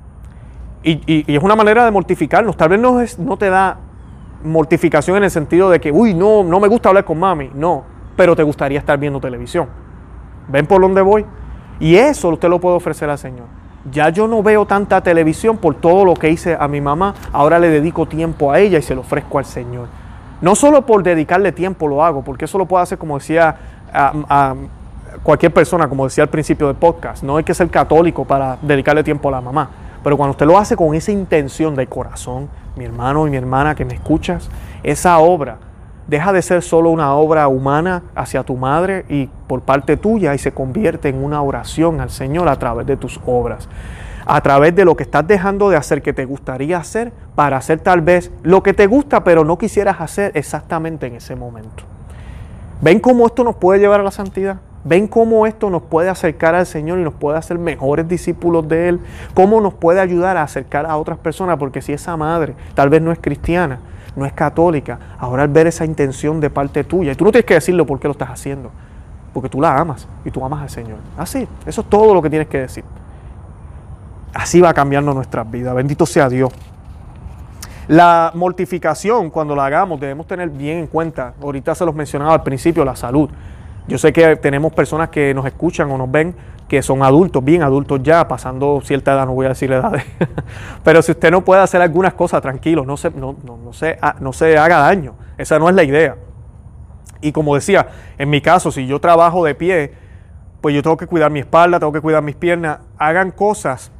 Y, 0.83 1.33
es 1.33 1.41
una 1.41 1.55
manera 1.55 1.85
de 1.85 1.91
mortificarnos. 1.91 2.57
Tal 2.57 2.69
vez 2.69 3.17
no, 3.19 3.37
te 3.37 3.49
da 3.49 3.77
mortificación 4.43 5.17
en 5.17 5.23
el 5.23 5.31
sentido 5.31 5.69
de 5.69 5.79
que, 5.79 5.91
uy, 5.91 6.13
no, 6.13 6.43
no 6.43 6.59
me 6.59 6.67
gusta 6.67 6.89
hablar 6.89 7.05
con 7.05 7.19
mami. 7.19 7.49
No, 7.53 7.83
pero 8.15 8.35
te 8.35 8.43
gustaría 8.43 8.79
estar 8.79 8.97
viendo 8.99 9.19
televisión. 9.19 9.67
¿Ven 10.49 10.67
por 10.67 10.81
dónde 10.81 11.01
voy? 11.01 11.25
Y 11.79 11.95
eso 11.95 12.29
usted 12.29 12.49
lo 12.49 12.59
puede 12.59 12.75
ofrecer 12.75 13.09
al 13.09 13.17
Señor. 13.17 13.45
Ya 13.91 14.09
yo 14.09 14.27
no 14.27 14.43
veo 14.43 14.65
tanta 14.65 15.01
televisión 15.01 15.57
por 15.57 15.75
todo 15.75 16.05
lo 16.05 16.13
que 16.13 16.29
hice 16.29 16.55
a 16.57 16.67
mi 16.67 16.79
mamá, 16.79 17.15
ahora 17.33 17.59
le 17.59 17.69
dedico 17.69 18.05
tiempo 18.05 18.51
a 18.51 18.59
ella 18.59 18.79
y 18.79 18.81
se 18.81 18.95
lo 18.95 19.01
ofrezco 19.01 19.39
al 19.39 19.45
Señor. 19.45 19.87
No 20.43 20.55
solo 20.55 20.85
por 20.85 21.03
dedicarle 21.03 21.53
tiempo 21.53 21.87
lo 21.87 22.03
hago, 22.03 22.21
porque 22.21 22.43
eso 22.43 22.57
lo 22.57 22.65
puedo 22.65 22.83
hacer 22.83 22.97
como 22.97 23.17
decía 23.17 23.55
cualquier 25.23 25.53
persona, 25.53 25.87
como 25.87 26.03
decía 26.03 26.25
al 26.25 26.29
principio 26.29 26.67
del 26.67 26.75
podcast. 26.75 27.23
No 27.23 27.37
hay 27.37 27.45
que 27.45 27.53
ser 27.53 27.69
católico 27.69 28.25
para 28.25 28.57
dedicarle 28.61 29.05
tiempo 29.05 29.29
a 29.29 29.31
la 29.31 29.39
mamá. 29.39 29.69
Pero 30.03 30.17
cuando 30.17 30.31
usted 30.31 30.45
lo 30.45 30.57
hace 30.57 30.75
con 30.75 30.93
esa 30.95 31.13
intención 31.13 31.75
de 31.75 31.87
corazón, 31.87 32.49
mi 32.75 32.83
hermano 32.83 33.25
y 33.25 33.29
mi 33.29 33.37
hermana 33.37 33.73
que 33.73 33.85
me 33.85 33.93
escuchas, 33.93 34.49
esa 34.83 35.17
obra 35.19 35.59
deja 36.07 36.33
de 36.33 36.41
ser 36.41 36.61
solo 36.61 36.89
una 36.89 37.15
obra 37.15 37.47
humana 37.47 38.03
hacia 38.13 38.43
tu 38.43 38.57
madre 38.57 39.05
y 39.07 39.29
por 39.47 39.61
parte 39.61 39.95
tuya 39.95 40.35
y 40.35 40.39
se 40.39 40.51
convierte 40.51 41.07
en 41.07 41.23
una 41.23 41.41
oración 41.41 42.01
al 42.01 42.09
Señor 42.09 42.49
a 42.49 42.59
través 42.59 42.85
de 42.85 42.97
tus 42.97 43.17
obras 43.25 43.69
a 44.25 44.41
través 44.41 44.75
de 44.75 44.85
lo 44.85 44.95
que 44.95 45.03
estás 45.03 45.27
dejando 45.27 45.69
de 45.69 45.77
hacer 45.77 46.01
que 46.01 46.13
te 46.13 46.25
gustaría 46.25 46.77
hacer 46.77 47.11
para 47.35 47.57
hacer 47.57 47.79
tal 47.79 48.01
vez 48.01 48.31
lo 48.43 48.63
que 48.63 48.73
te 48.73 48.87
gusta 48.87 49.23
pero 49.23 49.43
no 49.43 49.57
quisieras 49.57 49.99
hacer 49.99 50.31
exactamente 50.35 51.07
en 51.07 51.15
ese 51.15 51.35
momento. 51.35 51.83
¿Ven 52.81 52.99
cómo 52.99 53.25
esto 53.25 53.43
nos 53.43 53.55
puede 53.55 53.79
llevar 53.79 54.01
a 54.01 54.03
la 54.03 54.11
santidad? 54.11 54.57
¿Ven 54.83 55.07
cómo 55.07 55.47
esto 55.47 55.69
nos 55.69 55.83
puede 55.83 56.09
acercar 56.09 56.55
al 56.55 56.65
Señor 56.65 56.99
y 56.99 57.03
nos 57.03 57.13
puede 57.13 57.37
hacer 57.37 57.57
mejores 57.57 58.07
discípulos 58.07 58.67
de 58.67 58.89
Él? 58.89 58.99
¿Cómo 59.33 59.61
nos 59.61 59.73
puede 59.73 60.01
ayudar 60.01 60.35
a 60.35 60.43
acercar 60.43 60.85
a 60.85 60.97
otras 60.97 61.17
personas? 61.17 61.57
Porque 61.57 61.81
si 61.81 61.93
esa 61.93 62.17
madre 62.17 62.53
tal 62.75 62.89
vez 62.89 63.01
no 63.01 63.13
es 63.13 63.19
cristiana, 63.19 63.79
no 64.15 64.25
es 64.25 64.33
católica, 64.33 64.99
ahora 65.17 65.43
al 65.43 65.49
ver 65.49 65.67
esa 65.67 65.85
intención 65.85 66.41
de 66.41 66.49
parte 66.49 66.83
tuya, 66.83 67.13
y 67.13 67.15
tú 67.15 67.23
no 67.23 67.31
tienes 67.31 67.45
que 67.45 67.53
decirlo 67.53 67.85
por 67.85 67.99
qué 67.99 68.09
lo 68.09 68.11
estás 68.11 68.29
haciendo, 68.29 68.71
porque 69.33 69.47
tú 69.47 69.61
la 69.61 69.77
amas 69.77 70.05
y 70.25 70.31
tú 70.31 70.43
amas 70.43 70.61
al 70.61 70.69
Señor. 70.69 70.97
Así, 71.17 71.47
eso 71.65 71.81
es 71.81 71.89
todo 71.89 72.13
lo 72.13 72.21
que 72.21 72.29
tienes 72.29 72.49
que 72.49 72.59
decir. 72.59 72.83
Así 74.33 74.61
va 74.61 74.73
cambiando 74.73 75.13
nuestras 75.13 75.49
vidas. 75.49 75.75
Bendito 75.75 76.05
sea 76.05 76.29
Dios. 76.29 76.51
La 77.87 78.31
mortificación, 78.33 79.29
cuando 79.29 79.55
la 79.55 79.65
hagamos, 79.65 79.99
debemos 79.99 80.25
tener 80.25 80.49
bien 80.49 80.79
en 80.79 80.87
cuenta. 80.87 81.33
Ahorita 81.41 81.75
se 81.75 81.85
los 81.85 81.93
mencionaba 81.93 82.33
al 82.33 82.43
principio, 82.43 82.85
la 82.85 82.95
salud. 82.95 83.29
Yo 83.87 83.97
sé 83.97 84.13
que 84.13 84.37
tenemos 84.37 84.71
personas 84.73 85.09
que 85.09 85.33
nos 85.33 85.45
escuchan 85.45 85.91
o 85.91 85.97
nos 85.97 86.09
ven 86.09 86.33
que 86.69 86.81
son 86.81 87.03
adultos, 87.03 87.43
bien 87.43 87.61
adultos 87.61 88.01
ya, 88.01 88.27
pasando 88.27 88.81
cierta 88.83 89.13
edad, 89.13 89.25
no 89.25 89.33
voy 89.33 89.45
a 89.45 89.49
decir 89.49 89.69
la 89.69 89.77
edad. 89.77 89.93
Pero 90.83 91.01
si 91.01 91.11
usted 91.11 91.29
no 91.29 91.43
puede 91.43 91.61
hacer 91.61 91.81
algunas 91.81 92.13
cosas, 92.13 92.41
tranquilo, 92.41 92.85
no 92.85 92.95
se, 92.95 93.11
no, 93.11 93.35
no, 93.43 93.73
se, 93.73 93.99
no 94.21 94.31
se 94.31 94.57
haga 94.57 94.79
daño. 94.79 95.15
Esa 95.37 95.59
no 95.59 95.67
es 95.67 95.75
la 95.75 95.83
idea. 95.83 96.15
Y 97.21 97.33
como 97.33 97.55
decía, 97.55 97.87
en 98.17 98.29
mi 98.29 98.41
caso, 98.41 98.71
si 98.71 98.87
yo 98.87 98.99
trabajo 98.99 99.43
de 99.45 99.55
pie, 99.55 99.93
pues 100.61 100.73
yo 100.73 100.81
tengo 100.81 100.95
que 100.95 101.07
cuidar 101.07 101.29
mi 101.29 101.41
espalda, 101.41 101.79
tengo 101.79 101.91
que 101.91 102.01
cuidar 102.01 102.23
mis 102.23 102.35
piernas. 102.35 102.79
Hagan 102.97 103.31
cosas 103.31 103.91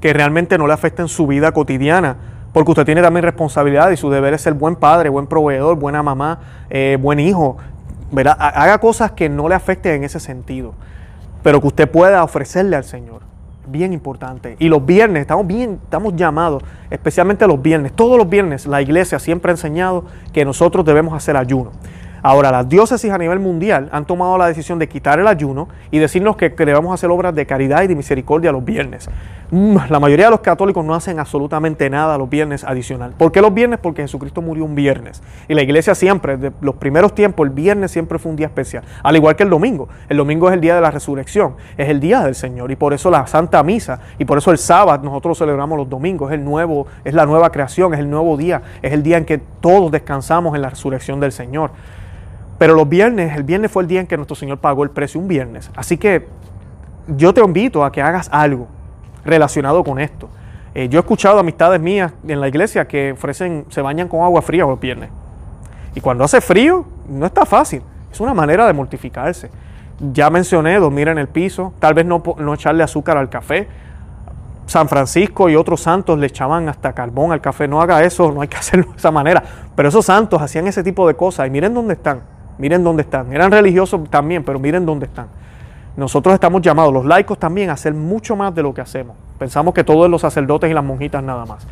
que 0.00 0.12
realmente 0.12 0.58
no 0.58 0.66
le 0.66 0.72
afecten 0.72 1.08
su 1.08 1.26
vida 1.26 1.52
cotidiana, 1.52 2.16
porque 2.52 2.70
usted 2.70 2.84
tiene 2.84 3.02
también 3.02 3.24
responsabilidad 3.24 3.90
y 3.90 3.96
su 3.96 4.10
deber 4.10 4.34
es 4.34 4.40
ser 4.42 4.54
buen 4.54 4.76
padre, 4.76 5.08
buen 5.08 5.26
proveedor, 5.26 5.76
buena 5.76 6.02
mamá, 6.02 6.40
eh, 6.70 6.98
buen 7.00 7.20
hijo. 7.20 7.58
¿verdad? 8.10 8.36
Haga 8.38 8.78
cosas 8.78 9.12
que 9.12 9.28
no 9.28 9.48
le 9.48 9.54
afecten 9.54 9.94
en 9.94 10.04
ese 10.04 10.20
sentido, 10.20 10.74
pero 11.42 11.60
que 11.60 11.68
usted 11.68 11.90
pueda 11.90 12.22
ofrecerle 12.24 12.76
al 12.76 12.84
Señor. 12.84 13.20
Bien 13.66 13.92
importante. 13.92 14.56
Y 14.58 14.68
los 14.68 14.84
viernes, 14.84 15.20
estamos 15.20 15.46
bien, 15.46 15.78
estamos 15.84 16.16
llamados, 16.16 16.64
especialmente 16.90 17.46
los 17.46 17.62
viernes, 17.62 17.92
todos 17.92 18.18
los 18.18 18.28
viernes 18.28 18.66
la 18.66 18.82
iglesia 18.82 19.18
siempre 19.20 19.50
ha 19.50 19.54
enseñado 19.54 20.04
que 20.32 20.44
nosotros 20.44 20.84
debemos 20.84 21.14
hacer 21.14 21.36
ayuno. 21.36 21.70
Ahora, 22.22 22.50
las 22.50 22.68
diócesis 22.68 23.10
a 23.10 23.18
nivel 23.18 23.38
mundial 23.38 23.88
han 23.92 24.04
tomado 24.04 24.36
la 24.36 24.46
decisión 24.46 24.78
de 24.78 24.88
quitar 24.88 25.18
el 25.18 25.26
ayuno 25.26 25.68
y 25.90 25.98
decirnos 25.98 26.36
que 26.36 26.50
debemos 26.50 26.92
hacer 26.92 27.10
obras 27.10 27.34
de 27.34 27.46
caridad 27.46 27.82
y 27.82 27.86
de 27.86 27.94
misericordia 27.94 28.52
los 28.52 28.64
viernes. 28.64 29.08
Mm, 29.50 29.76
la 29.88 29.98
mayoría 29.98 30.26
de 30.26 30.30
los 30.30 30.40
católicos 30.40 30.84
no 30.84 30.94
hacen 30.94 31.18
absolutamente 31.18 31.90
nada 31.90 32.16
los 32.16 32.30
viernes 32.30 32.62
adicional. 32.62 33.14
¿Por 33.18 33.32
qué 33.32 33.40
los 33.40 33.52
viernes? 33.52 33.80
Porque 33.82 34.02
Jesucristo 34.02 34.40
murió 34.42 34.64
un 34.64 34.76
viernes. 34.76 35.22
Y 35.48 35.54
la 35.54 35.62
iglesia 35.62 35.94
siempre, 35.94 36.36
de 36.36 36.52
los 36.60 36.76
primeros 36.76 37.14
tiempos, 37.14 37.48
el 37.48 37.52
viernes 37.52 37.90
siempre 37.90 38.18
fue 38.18 38.30
un 38.30 38.36
día 38.36 38.46
especial. 38.46 38.84
Al 39.02 39.16
igual 39.16 39.34
que 39.34 39.42
el 39.42 39.50
domingo. 39.50 39.88
El 40.08 40.18
domingo 40.18 40.48
es 40.48 40.54
el 40.54 40.60
día 40.60 40.76
de 40.76 40.80
la 40.80 40.90
resurrección, 40.90 41.56
es 41.76 41.88
el 41.88 41.98
día 41.98 42.22
del 42.22 42.36
Señor. 42.36 42.70
Y 42.70 42.76
por 42.76 42.92
eso 42.92 43.10
la 43.10 43.26
Santa 43.26 43.62
Misa, 43.62 44.00
y 44.18 44.24
por 44.24 44.38
eso 44.38 44.52
el 44.52 44.58
sábado 44.58 45.02
nosotros 45.02 45.38
celebramos 45.38 45.76
los 45.76 45.88
domingos, 45.88 46.30
es 46.30 46.38
el 46.38 46.44
nuevo, 46.44 46.86
es 47.04 47.14
la 47.14 47.26
nueva 47.26 47.50
creación, 47.50 47.92
es 47.92 48.00
el 48.00 48.08
nuevo 48.08 48.36
día, 48.36 48.62
es 48.82 48.92
el 48.92 49.02
día 49.02 49.16
en 49.16 49.24
que 49.24 49.38
todos 49.38 49.90
descansamos 49.90 50.54
en 50.54 50.62
la 50.62 50.70
resurrección 50.70 51.18
del 51.18 51.32
Señor. 51.32 51.72
Pero 52.60 52.74
los 52.74 52.86
viernes, 52.86 53.34
el 53.34 53.42
viernes 53.42 53.70
fue 53.70 53.84
el 53.84 53.88
día 53.88 54.00
en 54.00 54.06
que 54.06 54.18
nuestro 54.18 54.36
Señor 54.36 54.58
pagó 54.58 54.84
el 54.84 54.90
precio, 54.90 55.18
un 55.18 55.26
viernes. 55.26 55.70
Así 55.74 55.96
que 55.96 56.28
yo 57.08 57.32
te 57.32 57.40
invito 57.40 57.82
a 57.82 57.90
que 57.90 58.02
hagas 58.02 58.28
algo 58.30 58.68
relacionado 59.24 59.82
con 59.82 59.98
esto. 59.98 60.28
Eh, 60.74 60.86
yo 60.90 60.98
he 60.98 61.00
escuchado 61.00 61.38
amistades 61.38 61.80
mías 61.80 62.12
en 62.28 62.38
la 62.38 62.48
iglesia 62.48 62.86
que 62.86 63.12
ofrecen, 63.12 63.64
se 63.70 63.80
bañan 63.80 64.08
con 64.08 64.20
agua 64.20 64.42
fría 64.42 64.66
los 64.66 64.78
viernes. 64.78 65.08
Y 65.94 66.02
cuando 66.02 66.22
hace 66.22 66.42
frío, 66.42 66.84
no 67.08 67.24
está 67.24 67.46
fácil. 67.46 67.80
Es 68.12 68.20
una 68.20 68.34
manera 68.34 68.66
de 68.66 68.74
mortificarse. 68.74 69.50
Ya 70.12 70.28
mencioné 70.28 70.78
dormir 70.78 71.08
en 71.08 71.16
el 71.16 71.28
piso, 71.28 71.72
tal 71.78 71.94
vez 71.94 72.04
no, 72.04 72.22
no 72.36 72.52
echarle 72.52 72.84
azúcar 72.84 73.16
al 73.16 73.30
café. 73.30 73.68
San 74.66 74.86
Francisco 74.86 75.48
y 75.48 75.56
otros 75.56 75.80
santos 75.80 76.18
le 76.18 76.26
echaban 76.26 76.68
hasta 76.68 76.92
carbón 76.92 77.32
al 77.32 77.40
café. 77.40 77.66
No 77.66 77.80
haga 77.80 78.04
eso, 78.04 78.30
no 78.30 78.42
hay 78.42 78.48
que 78.48 78.56
hacerlo 78.58 78.90
de 78.90 78.98
esa 78.98 79.10
manera. 79.10 79.42
Pero 79.74 79.88
esos 79.88 80.04
santos 80.04 80.42
hacían 80.42 80.66
ese 80.66 80.82
tipo 80.82 81.08
de 81.08 81.14
cosas 81.14 81.46
y 81.46 81.50
miren 81.50 81.72
dónde 81.72 81.94
están. 81.94 82.20
Miren 82.60 82.84
dónde 82.84 83.02
están. 83.02 83.32
Eran 83.32 83.50
religiosos 83.50 84.02
también, 84.10 84.44
pero 84.44 84.58
miren 84.58 84.84
dónde 84.84 85.06
están. 85.06 85.28
Nosotros 85.96 86.34
estamos 86.34 86.60
llamados, 86.60 86.92
los 86.92 87.06
laicos 87.06 87.38
también, 87.38 87.70
a 87.70 87.72
hacer 87.72 87.94
mucho 87.94 88.36
más 88.36 88.54
de 88.54 88.62
lo 88.62 88.74
que 88.74 88.82
hacemos. 88.82 89.16
Pensamos 89.38 89.72
que 89.72 89.82
todos 89.82 90.10
los 90.10 90.20
sacerdotes 90.20 90.70
y 90.70 90.74
las 90.74 90.84
monjitas 90.84 91.24
nada 91.24 91.46
más. 91.46 91.66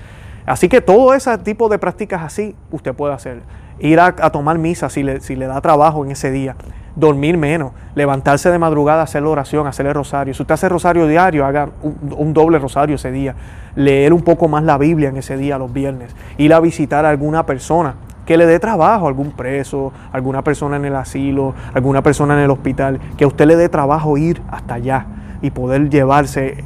Así 0.46 0.66
que 0.66 0.80
todo 0.80 1.12
ese 1.12 1.36
tipo 1.38 1.68
de 1.68 1.78
prácticas 1.78 2.22
así 2.22 2.56
usted 2.72 2.94
puede 2.94 3.12
hacer. 3.12 3.42
Ir 3.80 4.00
a, 4.00 4.12
tomar 4.30 4.56
misa 4.56 4.88
si 4.88 5.02
le, 5.02 5.20
si 5.20 5.36
le 5.36 5.46
da 5.46 5.60
trabajo 5.60 6.06
en 6.06 6.10
ese 6.10 6.30
día. 6.30 6.56
Dormir 6.96 7.36
menos. 7.36 7.72
Levantarse 7.94 8.50
de 8.50 8.58
madrugada, 8.58 9.02
hacer 9.02 9.22
la 9.22 9.28
oración, 9.28 9.66
hacer 9.66 9.84
el 9.84 9.94
rosario. 9.94 10.32
Si 10.32 10.42
usted 10.42 10.54
hace 10.54 10.70
rosario 10.70 11.06
diario, 11.06 11.44
haga 11.44 11.68
un, 11.82 12.14
un, 12.16 12.32
doble 12.32 12.58
rosario 12.58 12.96
ese 12.96 13.12
día. 13.12 13.34
Leer 13.76 14.14
un 14.14 14.22
poco 14.22 14.48
más 14.48 14.64
la 14.64 14.78
Biblia 14.78 15.10
en 15.10 15.18
ese 15.18 15.36
día, 15.36 15.58
los 15.58 15.70
viernes. 15.70 16.16
Ir 16.38 16.54
a 16.54 16.60
visitar 16.60 17.04
a 17.04 17.10
alguna 17.10 17.44
persona 17.44 17.94
que 18.28 18.36
le 18.36 18.44
dé 18.44 18.60
trabajo 18.60 19.06
a 19.06 19.08
algún 19.08 19.30
preso, 19.30 19.90
alguna 20.12 20.44
persona 20.44 20.76
en 20.76 20.84
el 20.84 20.94
asilo, 20.94 21.54
alguna 21.72 22.02
persona 22.02 22.34
en 22.34 22.40
el 22.40 22.50
hospital, 22.50 23.00
que 23.16 23.24
a 23.24 23.26
usted 23.26 23.46
le 23.46 23.56
dé 23.56 23.70
trabajo 23.70 24.18
ir 24.18 24.42
hasta 24.50 24.74
allá 24.74 25.06
y 25.40 25.50
poder 25.50 25.88
llevarse, 25.88 26.62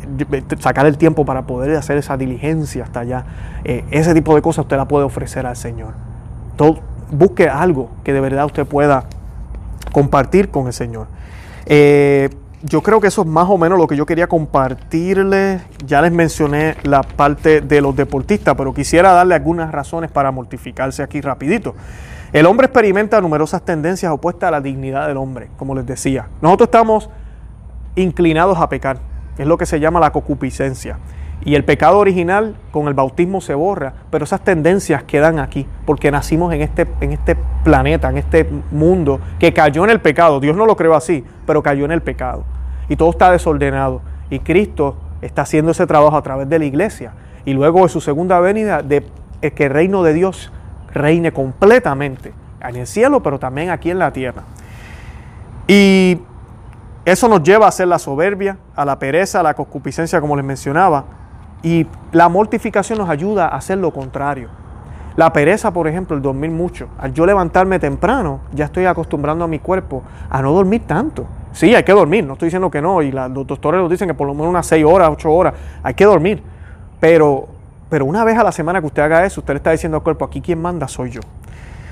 sacar 0.59 0.87
el 0.87 0.99
tiempo 0.99 1.25
para 1.25 1.43
poder 1.43 1.77
hacer 1.77 1.99
esa 1.99 2.17
diligencia 2.17 2.83
hasta 2.83 2.99
allá. 2.99 3.25
Eh, 3.63 3.85
ese 3.93 4.13
tipo 4.13 4.35
de 4.35 4.43
cosas 4.43 4.65
usted 4.65 4.77
la 4.77 4.89
puede 4.89 5.05
ofrecer 5.05 5.47
al 5.47 5.55
Señor. 5.55 5.93
Todo, 6.57 6.81
busque 7.13 7.49
algo 7.49 7.91
que 8.03 8.13
de 8.13 8.21
verdad 8.21 8.47
usted 8.47 8.67
pueda 8.67 9.05
compartir 9.93 10.49
con 10.49 10.67
el 10.67 10.73
Señor. 10.73 11.07
Eh, 11.67 12.29
yo 12.63 12.81
creo 12.81 13.01
que 13.01 13.09
eso 13.09 13.23
es 13.23 13.29
más 13.29 13.49
o 13.49 13.59
menos 13.59 13.79
lo 13.79 13.87
que 13.87 13.97
yo 13.97 14.07
quería 14.07 14.29
compartirles. 14.29 15.63
Ya 15.85 16.01
les 16.01 16.13
mencioné 16.13 16.77
la 16.85 17.03
parte 17.03 17.61
de 17.61 17.81
los 17.81 17.97
deportistas, 17.97 18.55
pero 18.57 18.73
quisiera 18.73 19.13
darle 19.13 19.35
algunas 19.35 19.73
razones 19.73 20.11
para 20.11 20.31
mortificarse 20.31 21.03
aquí 21.03 21.21
rapidito. 21.21 21.75
El 22.33 22.47
hombre 22.47 22.67
experimenta 22.67 23.21
numerosas 23.21 23.63
tendencias 23.63 24.11
opuestas 24.13 24.49
a 24.49 24.51
la 24.53 24.61
dignidad 24.61 25.09
del 25.09 25.17
hombre, 25.17 25.49
como 25.59 25.75
les 25.75 25.85
decía. 25.85 26.29
Nosotros 26.41 26.69
estamos 26.69 27.11
inclinados 27.97 28.59
a 28.59 28.69
pecar, 28.69 28.99
es 29.37 29.47
lo 29.47 29.59
que 29.59 29.67
se 29.67 29.81
llama 29.81 30.01
la 30.01 30.13
concupiscencia. 30.13 30.99
Y 31.45 31.57
el 31.57 31.65
pecado 31.65 31.99
original 31.99 32.55
con 32.71 32.87
el 32.87 32.95
bautismo 32.95 33.41
se 33.41 33.55
borra, 33.55 33.93
pero 34.11 34.25
esas 34.25 34.43
tendencias 34.43 35.03
quedan 35.03 35.41
aquí, 35.41 35.67
porque 35.85 36.13
nacimos 36.13 36.55
en 36.55 36.63
este, 36.63 36.87
en 37.01 37.13
este 37.13 37.37
planeta, 37.65 38.09
en 38.09 38.19
este 38.19 38.49
mundo 38.71 39.19
que 39.41 39.53
cayó 39.53 39.83
en 39.83 39.91
el 39.91 40.01
pecado. 40.01 40.39
Dios 40.39 40.57
no 40.57 40.67
lo 40.67 40.77
creó 40.77 40.95
así, 40.95 41.25
pero 41.45 41.63
cayó 41.63 41.85
en 41.85 41.91
el 41.91 42.01
pecado. 42.01 42.45
Y 42.93 42.97
todo 42.97 43.09
está 43.09 43.31
desordenado. 43.31 44.03
Y 44.29 44.41
Cristo 44.41 44.97
está 45.23 45.43
haciendo 45.43 45.71
ese 45.71 45.87
trabajo 45.87 46.15
a 46.15 46.21
través 46.21 46.47
de 46.51 46.59
la 46.59 46.67
iglesia. 46.67 47.15
Y 47.47 47.55
luego 47.55 47.85
de 47.85 47.89
su 47.89 48.03
segunda 48.03 48.39
venida, 48.39 48.83
de 48.83 49.03
que 49.41 49.65
el 49.65 49.71
reino 49.71 50.03
de 50.03 50.13
Dios 50.13 50.53
reine 50.93 51.33
completamente 51.33 52.35
en 52.61 52.77
el 52.77 52.87
cielo, 52.87 53.23
pero 53.23 53.39
también 53.39 53.71
aquí 53.71 53.91
en 53.91 53.99
la 53.99 54.13
tierra. 54.13 54.43
Y 55.67 56.19
eso 57.07 57.29
nos 57.29 57.43
lleva 57.43 57.65
a 57.65 57.71
hacer 57.71 57.89
la 57.89 57.99
soberbia, 57.99 58.59
a 58.77 58.85
la 58.85 58.99
pereza, 58.99 59.41
a 59.41 59.43
la 59.43 59.55
concupiscencia, 59.55 60.21
como 60.21 60.37
les 60.37 60.45
mencionaba, 60.45 61.07
y 61.63 61.87
la 62.13 62.29
mortificación 62.29 62.99
nos 62.99 63.09
ayuda 63.09 63.47
a 63.47 63.57
hacer 63.57 63.79
lo 63.79 63.91
contrario. 63.91 64.51
La 65.17 65.33
pereza, 65.33 65.73
por 65.73 65.89
ejemplo, 65.89 66.15
el 66.15 66.21
dormir 66.21 66.51
mucho. 66.51 66.89
Al 66.99 67.15
yo 67.15 67.25
levantarme 67.25 67.79
temprano, 67.79 68.41
ya 68.53 68.67
estoy 68.67 68.85
acostumbrando 68.85 69.47
a 69.47 69.49
mi 69.49 69.61
cuerpo 69.61 70.03
a 70.29 70.43
no 70.43 70.53
dormir 70.53 70.83
tanto. 70.87 71.27
Sí, 71.53 71.75
hay 71.75 71.83
que 71.83 71.93
dormir, 71.93 72.25
no 72.25 72.33
estoy 72.33 72.47
diciendo 72.47 72.71
que 72.71 72.81
no, 72.81 73.03
y 73.03 73.13
los 73.13 73.47
doctores 73.47 73.81
nos 73.81 73.91
dicen 73.91 74.09
que 74.09 74.15
por 74.15 74.27
lo 74.27 74.35
menos 74.35 74.49
unas 74.49 74.67
6 74.67 74.85
horas, 74.85 75.11
8 75.13 75.31
horas, 75.31 75.55
hay 75.83 75.95
que 75.95 76.05
dormir. 76.05 76.43
Pero, 76.99 77.49
pero 77.91 78.05
una 78.05 78.25
vez 78.25 78.39
a 78.39 78.45
la 78.45 78.53
semana 78.53 78.81
que 78.81 78.87
usted 78.87 79.03
haga 79.03 79.25
eso, 79.27 79.41
usted 79.41 79.55
le 79.55 79.59
está 79.59 79.71
diciendo 79.71 79.99
al 79.99 80.03
cuerpo, 80.03 80.25
aquí 80.25 80.41
quien 80.41 80.61
manda 80.61 80.89
soy 80.89 81.11
yo. 81.11 81.21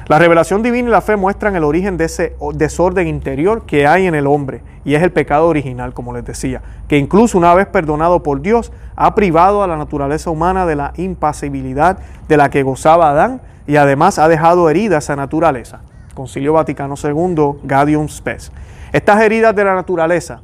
La 0.08 0.18
revelación 0.18 0.62
divina 0.62 0.88
y 0.88 0.90
la 0.90 1.02
fe 1.02 1.14
muestran 1.14 1.54
el 1.54 1.62
origen 1.62 1.96
de 1.96 2.06
ese 2.06 2.34
desorden 2.54 3.06
interior 3.06 3.64
que 3.64 3.86
hay 3.86 4.06
en 4.06 4.16
el 4.16 4.26
hombre, 4.26 4.62
y 4.84 4.94
es 4.94 5.02
el 5.02 5.12
pecado 5.12 5.46
original, 5.46 5.92
como 5.94 6.12
les 6.12 6.24
decía, 6.24 6.62
que 6.88 6.98
incluso 6.98 7.38
una 7.38 7.54
vez 7.54 7.66
perdonado 7.66 8.22
por 8.22 8.40
Dios, 8.40 8.72
ha 8.96 9.14
privado 9.14 9.62
a 9.62 9.66
la 9.66 9.76
naturaleza 9.76 10.30
humana 10.30 10.66
de 10.66 10.74
la 10.74 10.92
impasibilidad 10.96 11.98
de 12.26 12.36
la 12.36 12.50
que 12.50 12.62
gozaba 12.62 13.10
Adán 13.10 13.40
y 13.66 13.76
además 13.76 14.18
ha 14.18 14.26
dejado 14.26 14.68
herida 14.68 14.98
esa 14.98 15.14
naturaleza. 15.14 15.80
Concilio 16.14 16.54
Vaticano 16.54 16.96
II, 17.00 17.60
Gaudium 17.62 18.08
Spes. 18.08 18.50
Estas 18.92 19.20
heridas 19.22 19.54
de 19.54 19.64
la 19.64 19.74
naturaleza, 19.74 20.40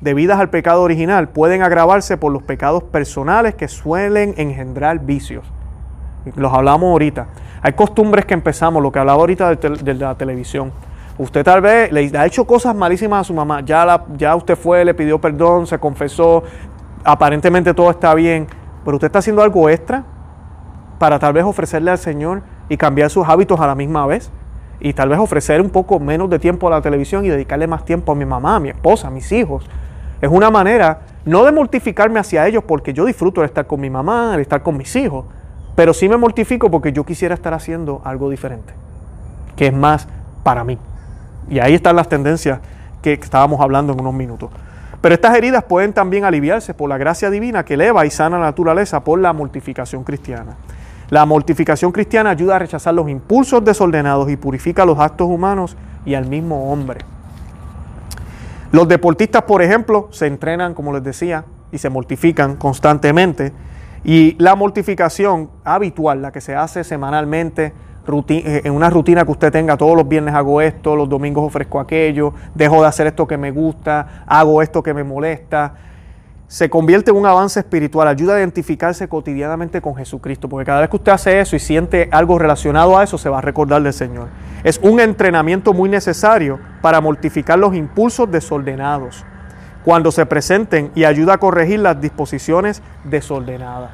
debidas 0.00 0.38
al 0.38 0.50
pecado 0.50 0.82
original, 0.82 1.28
pueden 1.28 1.62
agravarse 1.62 2.16
por 2.16 2.32
los 2.32 2.42
pecados 2.42 2.84
personales 2.84 3.54
que 3.54 3.66
suelen 3.66 4.34
engendrar 4.36 5.00
vicios. 5.00 5.44
Los 6.36 6.52
hablamos 6.52 6.90
ahorita. 6.90 7.26
Hay 7.62 7.72
costumbres 7.72 8.24
que 8.24 8.34
empezamos, 8.34 8.82
lo 8.82 8.92
que 8.92 8.98
hablaba 8.98 9.20
ahorita 9.20 9.54
de, 9.54 9.94
la 9.94 10.14
televisión. 10.14 10.72
Usted 11.18 11.42
tal 11.42 11.60
vez 11.60 11.90
le 11.90 12.16
ha 12.16 12.26
hecho 12.26 12.46
cosas 12.46 12.74
malísimas 12.76 13.22
a 13.22 13.24
su 13.24 13.34
mamá. 13.34 13.62
Ya, 13.62 13.84
la, 13.84 14.04
ya 14.16 14.36
usted 14.36 14.56
fue, 14.56 14.84
le 14.84 14.94
pidió 14.94 15.20
perdón, 15.20 15.66
se 15.66 15.78
confesó. 15.78 16.44
Aparentemente 17.02 17.74
todo 17.74 17.90
está 17.90 18.14
bien. 18.14 18.46
Pero 18.84 18.96
usted 18.96 19.06
está 19.06 19.18
haciendo 19.18 19.42
algo 19.42 19.68
extra 19.68 20.04
para 20.98 21.18
tal 21.18 21.32
vez 21.32 21.44
ofrecerle 21.44 21.90
al 21.90 21.98
Señor 21.98 22.42
y 22.68 22.76
cambiar 22.76 23.10
sus 23.10 23.26
hábitos 23.28 23.58
a 23.58 23.66
la 23.66 23.74
misma 23.74 24.06
vez. 24.06 24.30
Y 24.80 24.92
tal 24.92 25.08
vez 25.08 25.18
ofrecer 25.18 25.60
un 25.60 25.70
poco 25.70 25.98
menos 25.98 26.30
de 26.30 26.38
tiempo 26.38 26.68
a 26.68 26.70
la 26.70 26.80
televisión 26.80 27.24
y 27.24 27.28
dedicarle 27.28 27.66
más 27.66 27.84
tiempo 27.84 28.12
a 28.12 28.14
mi 28.14 28.24
mamá, 28.24 28.56
a 28.56 28.60
mi 28.60 28.68
esposa, 28.68 29.08
a 29.08 29.10
mis 29.10 29.30
hijos. 29.32 29.64
Es 30.20 30.30
una 30.30 30.50
manera 30.50 31.00
no 31.24 31.44
de 31.44 31.52
mortificarme 31.52 32.20
hacia 32.20 32.46
ellos 32.46 32.64
porque 32.66 32.92
yo 32.92 33.04
disfruto 33.04 33.40
de 33.40 33.46
estar 33.46 33.66
con 33.66 33.80
mi 33.80 33.90
mamá, 33.90 34.36
de 34.36 34.42
estar 34.42 34.62
con 34.62 34.76
mis 34.76 34.94
hijos, 34.96 35.24
pero 35.74 35.92
sí 35.92 36.08
me 36.08 36.16
mortifico 36.16 36.70
porque 36.70 36.92
yo 36.92 37.04
quisiera 37.04 37.34
estar 37.34 37.54
haciendo 37.54 38.00
algo 38.04 38.30
diferente, 38.30 38.72
que 39.56 39.66
es 39.68 39.72
más 39.72 40.08
para 40.42 40.64
mí. 40.64 40.78
Y 41.50 41.58
ahí 41.60 41.74
están 41.74 41.96
las 41.96 42.08
tendencias 42.08 42.60
que 43.02 43.12
estábamos 43.12 43.60
hablando 43.60 43.92
en 43.92 44.00
unos 44.00 44.14
minutos. 44.14 44.50
Pero 45.00 45.14
estas 45.14 45.36
heridas 45.36 45.64
pueden 45.64 45.92
también 45.92 46.24
aliviarse 46.24 46.74
por 46.74 46.88
la 46.88 46.98
gracia 46.98 47.30
divina 47.30 47.64
que 47.64 47.74
eleva 47.74 48.04
y 48.04 48.10
sana 48.10 48.38
la 48.38 48.46
naturaleza 48.46 49.04
por 49.04 49.20
la 49.20 49.32
mortificación 49.32 50.02
cristiana. 50.02 50.56
La 51.10 51.24
mortificación 51.24 51.92
cristiana 51.92 52.30
ayuda 52.30 52.56
a 52.56 52.58
rechazar 52.58 52.94
los 52.94 53.08
impulsos 53.08 53.64
desordenados 53.64 54.30
y 54.30 54.36
purifica 54.36 54.84
los 54.84 54.98
actos 54.98 55.28
humanos 55.28 55.76
y 56.04 56.14
al 56.14 56.26
mismo 56.26 56.70
hombre. 56.72 57.00
Los 58.72 58.86
deportistas, 58.88 59.42
por 59.42 59.62
ejemplo, 59.62 60.08
se 60.10 60.26
entrenan, 60.26 60.74
como 60.74 60.92
les 60.92 61.02
decía, 61.02 61.44
y 61.72 61.78
se 61.78 61.88
mortifican 61.88 62.56
constantemente 62.56 63.52
y 64.04 64.36
la 64.38 64.54
mortificación 64.54 65.50
habitual, 65.64 66.22
la 66.22 66.32
que 66.32 66.40
se 66.40 66.54
hace 66.54 66.84
semanalmente, 66.84 67.72
eh, 68.30 68.62
en 68.64 68.72
una 68.72 68.88
rutina 68.88 69.24
que 69.24 69.32
usted 69.32 69.52
tenga, 69.52 69.76
todos 69.76 69.96
los 69.96 70.08
viernes 70.08 70.34
hago 70.34 70.62
esto, 70.62 70.96
los 70.96 71.08
domingos 71.08 71.44
ofrezco 71.44 71.78
aquello, 71.78 72.32
dejo 72.54 72.80
de 72.80 72.88
hacer 72.88 73.06
esto 73.08 73.26
que 73.26 73.36
me 73.36 73.50
gusta, 73.50 74.24
hago 74.26 74.62
esto 74.62 74.82
que 74.82 74.94
me 74.94 75.04
molesta, 75.04 75.74
se 76.48 76.70
convierte 76.70 77.10
en 77.10 77.18
un 77.18 77.26
avance 77.26 77.60
espiritual, 77.60 78.08
ayuda 78.08 78.34
a 78.34 78.38
identificarse 78.38 79.06
cotidianamente 79.06 79.82
con 79.82 79.94
Jesucristo, 79.94 80.48
porque 80.48 80.64
cada 80.64 80.80
vez 80.80 80.88
que 80.88 80.96
usted 80.96 81.12
hace 81.12 81.40
eso 81.40 81.54
y 81.56 81.58
siente 81.58 82.08
algo 82.10 82.38
relacionado 82.38 82.96
a 82.96 83.04
eso, 83.04 83.18
se 83.18 83.28
va 83.28 83.38
a 83.38 83.42
recordar 83.42 83.82
del 83.82 83.92
Señor. 83.92 84.28
Es 84.64 84.80
un 84.82 84.98
entrenamiento 84.98 85.74
muy 85.74 85.90
necesario 85.90 86.58
para 86.80 87.02
mortificar 87.02 87.58
los 87.58 87.74
impulsos 87.74 88.30
desordenados 88.30 89.24
cuando 89.84 90.10
se 90.10 90.24
presenten 90.24 90.90
y 90.94 91.04
ayuda 91.04 91.34
a 91.34 91.38
corregir 91.38 91.80
las 91.80 92.00
disposiciones 92.00 92.82
desordenadas. 93.04 93.90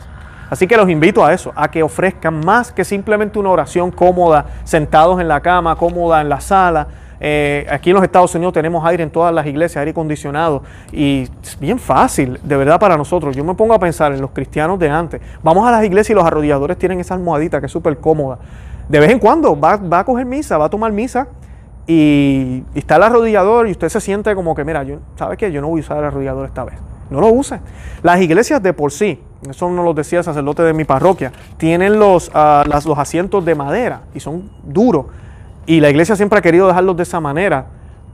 Así 0.49 0.69
que 0.69 0.77
los 0.77 0.89
invito 0.89 1.25
a 1.25 1.33
eso, 1.33 1.53
a 1.57 1.69
que 1.71 1.83
ofrezcan 1.83 2.39
más 2.45 2.71
que 2.71 2.85
simplemente 2.85 3.39
una 3.41 3.51
oración 3.51 3.91
cómoda, 3.91 4.47
sentados 4.63 5.21
en 5.21 5.27
la 5.27 5.41
cama, 5.41 5.75
cómoda 5.75 6.21
en 6.21 6.29
la 6.29 6.41
sala. 6.41 6.87
Eh, 7.27 7.67
aquí 7.71 7.89
en 7.89 7.95
los 7.95 8.05
Estados 8.05 8.35
Unidos 8.35 8.53
tenemos 8.53 8.85
aire 8.85 9.03
en 9.03 9.09
todas 9.09 9.33
las 9.33 9.47
iglesias, 9.47 9.79
aire 9.79 9.93
acondicionado, 9.93 10.63
y 10.93 11.23
es 11.43 11.59
bien 11.59 11.79
fácil, 11.79 12.39
de 12.43 12.55
verdad, 12.55 12.79
para 12.79 12.99
nosotros. 12.99 13.35
Yo 13.35 13.43
me 13.43 13.55
pongo 13.55 13.73
a 13.73 13.79
pensar 13.79 14.13
en 14.13 14.21
los 14.21 14.33
cristianos 14.33 14.79
de 14.79 14.91
antes. 14.91 15.23
Vamos 15.43 15.67
a 15.67 15.71
las 15.71 15.83
iglesias 15.87 16.11
y 16.11 16.15
los 16.15 16.27
arrodilladores 16.27 16.77
tienen 16.77 17.01
esa 17.01 17.15
almohadita 17.15 17.61
que 17.61 17.67
es 17.67 17.73
súper 17.73 17.97
cómoda. 17.97 18.41
De 18.91 19.01
vez 19.01 19.11
en 19.11 19.19
cuando 19.19 19.59
va, 19.59 19.81
a 19.91 20.05
coger 20.05 20.27
misa, 20.27 20.59
va 20.59 20.67
a 20.67 20.69
tomar 20.69 20.93
misa 20.93 21.29
y, 21.87 22.63
está 22.75 22.97
el 22.97 23.05
arrodillador 23.05 23.69
y 23.69 23.71
usted 23.71 23.89
se 23.89 24.03
siente 24.03 24.35
como 24.35 24.55
que, 24.55 24.63
mira, 24.63 24.83
yo, 24.83 24.99
¿sabe 25.17 25.39
qué? 25.39 25.51
Yo 25.51 25.63
no 25.63 25.69
voy 25.69 25.81
a 25.81 25.83
usar 25.83 25.97
el 25.97 26.05
arrodillador 26.05 26.45
esta 26.45 26.65
vez. 26.65 26.75
No 27.09 27.23
lo 27.23 27.29
use. 27.29 27.59
Las 28.03 28.21
iglesias 28.21 28.63
de 28.63 28.75
por 28.75 28.93
sí, 28.93 29.19
eso 29.49 29.71
nos 29.71 29.83
lo 29.83 29.95
decía 29.95 30.19
el 30.19 30.27
sacerdote 30.27 30.63
de 30.63 30.75
mi 30.75 30.85
parroquia, 30.85 31.33
tienen 31.57 31.99
los, 31.99 32.31
ah, 32.35 32.65
los 32.67 32.99
asientos 32.99 33.43
de 33.47 33.55
madera 33.55 34.03
y 34.15 34.21
son 34.21 34.51
duros. 34.63 35.07
Y 35.67 35.81
la 35.81 35.91
iglesia 35.91 36.17
siempre 36.17 36.39
ha 36.39 36.43
querido 36.43 36.67
dejarlos 36.67 36.97
de 36.97 37.03
esa 37.03 37.21
manera 37.21 37.67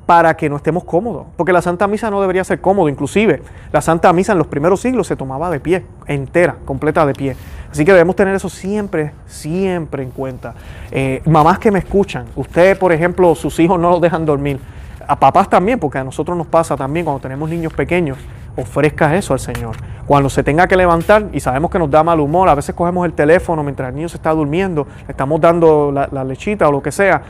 para 0.07 0.37
que 0.37 0.49
no 0.49 0.57
estemos 0.57 0.85
cómodos. 0.85 1.27
Porque 1.37 1.53
la 1.53 1.63
Santa 1.63 1.87
Misa 1.87 2.11
no 2.11 2.21
debería 2.21 2.43
ser 2.43 2.61
cómodo. 2.61 2.89
Inclusive, 2.89 3.43
la 3.73 3.81
Santa 3.81 4.13
Misa 4.13 4.33
en 4.33 4.39
los 4.39 4.47
primeros 4.49 4.81
siglos 4.81 5.07
se 5.07 5.17
tomaba 5.17 5.51
de 5.51 5.61
pie, 5.61 5.85
entera, 6.07 6.57
completa 6.65 7.07
de 7.07 7.15
pie. 7.15 7.37
Así 7.71 7.85
que 7.85 7.93
debemos 7.93 8.17
tener 8.17 8.35
eso 8.35 8.49
siempre, 8.49 9.13
siempre 9.27 10.03
en 10.03 10.11
cuenta. 10.11 10.55
Eh, 10.91 11.23
mamás 11.27 11.61
que 11.61 11.71
me 11.71 11.79
escuchan, 11.79 12.27
usted, 12.35 12.77
por 12.77 12.93
ejemplo, 12.93 13.35
sus 13.37 13.59
hijos 13.61 13.79
no 13.79 13.91
los 13.91 14.01
dejan 14.01 14.27
dormir. 14.27 14.59
A 15.07 15.19
papás 15.19 15.49
también, 15.49 15.79
porque 15.79 15.99
a 15.99 16.05
nosotros 16.05 16.37
nos 16.37 16.49
pasa 16.49 16.77
también 16.77 17.05
cuando 17.05 17.21
tenemos 17.21 17.49
niños 17.49 17.73
pequeños. 17.73 18.19
Ofrezca 18.61 19.17
eso 19.17 19.33
al 19.33 19.41
Señor. 19.41 19.77
Cuando 20.07 20.29
se 20.29 20.43
tenga 20.43 20.67
que 20.67 20.77
levantar 20.77 21.27
y 21.33 21.41
sabemos 21.41 21.71
que 21.71 21.79
nos 21.79 21.91
da 21.91 22.03
mal 22.03 22.21
humor, 22.21 22.49
a 22.49 22.55
veces 22.55 22.75
cogemos 22.75 23.07
el 23.07 23.13
teléfono 23.13 23.63
mientras 23.63 23.89
el 23.89 23.95
niño 23.95 24.09
se 24.09 24.17
está 24.17 24.31
durmiendo, 24.33 24.87
le 25.07 25.13
estamos 25.13 25.41
dando 25.41 25.93
la, 25.93 26.25
lechita 26.25 26.69
o 26.69 26.73
lo 26.73 26.83
que 26.83 26.93
sea 26.93 27.23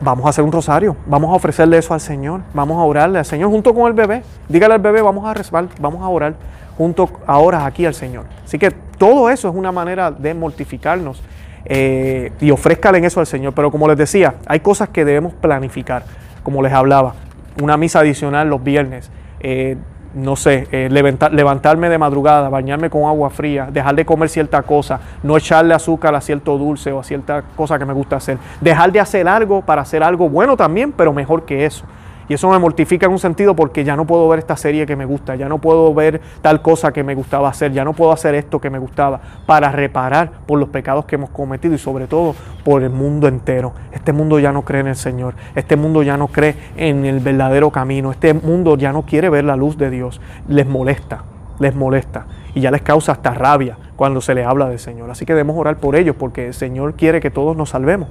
Vamos 0.00 0.26
a 0.26 0.28
hacer 0.28 0.44
un 0.44 0.52
rosario, 0.52 0.96
vamos 1.06 1.28
a 1.30 1.34
ofrecerle 1.34 1.76
eso 1.76 1.92
al 1.92 2.00
Señor, 2.00 2.42
vamos 2.54 2.78
a 2.78 2.82
orarle 2.82 3.18
al 3.18 3.24
Señor 3.24 3.50
junto 3.50 3.74
con 3.74 3.88
el 3.88 3.94
bebé. 3.94 4.22
Dígale 4.48 4.74
al 4.74 4.80
bebé, 4.80 5.02
vamos 5.02 5.26
a 5.26 5.34
rezar, 5.34 5.66
vamos 5.80 6.04
a 6.04 6.08
orar 6.08 6.34
junto 6.76 7.10
ahora 7.26 7.66
aquí 7.66 7.84
al 7.84 7.94
Señor. 7.94 8.26
Así 8.44 8.60
que 8.60 8.70
todo 8.70 9.28
eso 9.28 9.48
es 9.48 9.54
una 9.56 9.72
manera 9.72 10.12
de 10.12 10.34
mortificarnos 10.34 11.20
eh, 11.64 12.30
y 12.40 12.52
ofrezcale 12.52 13.04
eso 13.04 13.18
al 13.18 13.26
Señor. 13.26 13.54
Pero 13.54 13.72
como 13.72 13.88
les 13.88 13.98
decía, 13.98 14.36
hay 14.46 14.60
cosas 14.60 14.90
que 14.90 15.04
debemos 15.04 15.32
planificar, 15.34 16.04
como 16.44 16.62
les 16.62 16.72
hablaba, 16.72 17.14
una 17.60 17.76
misa 17.76 17.98
adicional 17.98 18.48
los 18.48 18.62
viernes. 18.62 19.10
Eh, 19.40 19.76
no 20.14 20.36
sé, 20.36 20.66
eh, 20.72 20.88
levantarme 20.90 21.88
de 21.88 21.98
madrugada, 21.98 22.48
bañarme 22.48 22.88
con 22.88 23.04
agua 23.04 23.28
fría, 23.30 23.68
dejar 23.70 23.94
de 23.94 24.06
comer 24.06 24.28
cierta 24.28 24.62
cosa, 24.62 25.00
no 25.22 25.36
echarle 25.36 25.74
azúcar 25.74 26.14
a 26.14 26.20
cierto 26.20 26.56
dulce 26.56 26.90
o 26.92 27.00
a 27.00 27.04
cierta 27.04 27.42
cosa 27.56 27.78
que 27.78 27.84
me 27.84 27.92
gusta 27.92 28.16
hacer, 28.16 28.38
dejar 28.60 28.90
de 28.90 29.00
hacer 29.00 29.28
algo 29.28 29.60
para 29.60 29.82
hacer 29.82 30.02
algo 30.02 30.28
bueno 30.28 30.56
también, 30.56 30.92
pero 30.92 31.12
mejor 31.12 31.44
que 31.44 31.66
eso. 31.66 31.84
Y 32.28 32.34
eso 32.34 32.50
me 32.50 32.58
mortifica 32.58 33.06
en 33.06 33.12
un 33.12 33.18
sentido 33.18 33.56
porque 33.56 33.84
ya 33.84 33.96
no 33.96 34.06
puedo 34.06 34.28
ver 34.28 34.40
esta 34.40 34.56
serie 34.56 34.84
que 34.84 34.96
me 34.96 35.06
gusta, 35.06 35.34
ya 35.34 35.48
no 35.48 35.58
puedo 35.58 35.94
ver 35.94 36.20
tal 36.42 36.60
cosa 36.60 36.92
que 36.92 37.02
me 37.02 37.14
gustaba 37.14 37.48
hacer, 37.48 37.72
ya 37.72 37.84
no 37.84 37.94
puedo 37.94 38.12
hacer 38.12 38.34
esto 38.34 38.60
que 38.60 38.68
me 38.68 38.78
gustaba 38.78 39.20
para 39.46 39.72
reparar 39.72 40.30
por 40.46 40.58
los 40.58 40.68
pecados 40.68 41.06
que 41.06 41.14
hemos 41.14 41.30
cometido 41.30 41.74
y 41.74 41.78
sobre 41.78 42.06
todo 42.06 42.34
por 42.64 42.82
el 42.82 42.90
mundo 42.90 43.28
entero. 43.28 43.72
Este 43.92 44.12
mundo 44.12 44.38
ya 44.38 44.52
no 44.52 44.62
cree 44.62 44.82
en 44.82 44.88
el 44.88 44.96
Señor, 44.96 45.34
este 45.54 45.76
mundo 45.76 46.02
ya 46.02 46.16
no 46.18 46.28
cree 46.28 46.54
en 46.76 47.06
el 47.06 47.20
verdadero 47.20 47.70
camino, 47.70 48.10
este 48.10 48.34
mundo 48.34 48.76
ya 48.76 48.92
no 48.92 49.02
quiere 49.02 49.30
ver 49.30 49.44
la 49.44 49.56
luz 49.56 49.78
de 49.78 49.88
Dios, 49.88 50.20
les 50.48 50.66
molesta, 50.66 51.24
les 51.58 51.74
molesta 51.74 52.26
y 52.54 52.60
ya 52.60 52.70
les 52.70 52.82
causa 52.82 53.12
hasta 53.12 53.32
rabia 53.32 53.78
cuando 53.96 54.20
se 54.20 54.34
les 54.34 54.46
habla 54.46 54.68
del 54.68 54.78
Señor. 54.78 55.10
Así 55.10 55.24
que 55.24 55.32
debemos 55.32 55.56
orar 55.56 55.78
por 55.78 55.96
ellos 55.96 56.14
porque 56.18 56.48
el 56.48 56.54
Señor 56.54 56.94
quiere 56.94 57.20
que 57.20 57.30
todos 57.30 57.56
nos 57.56 57.70
salvemos. 57.70 58.08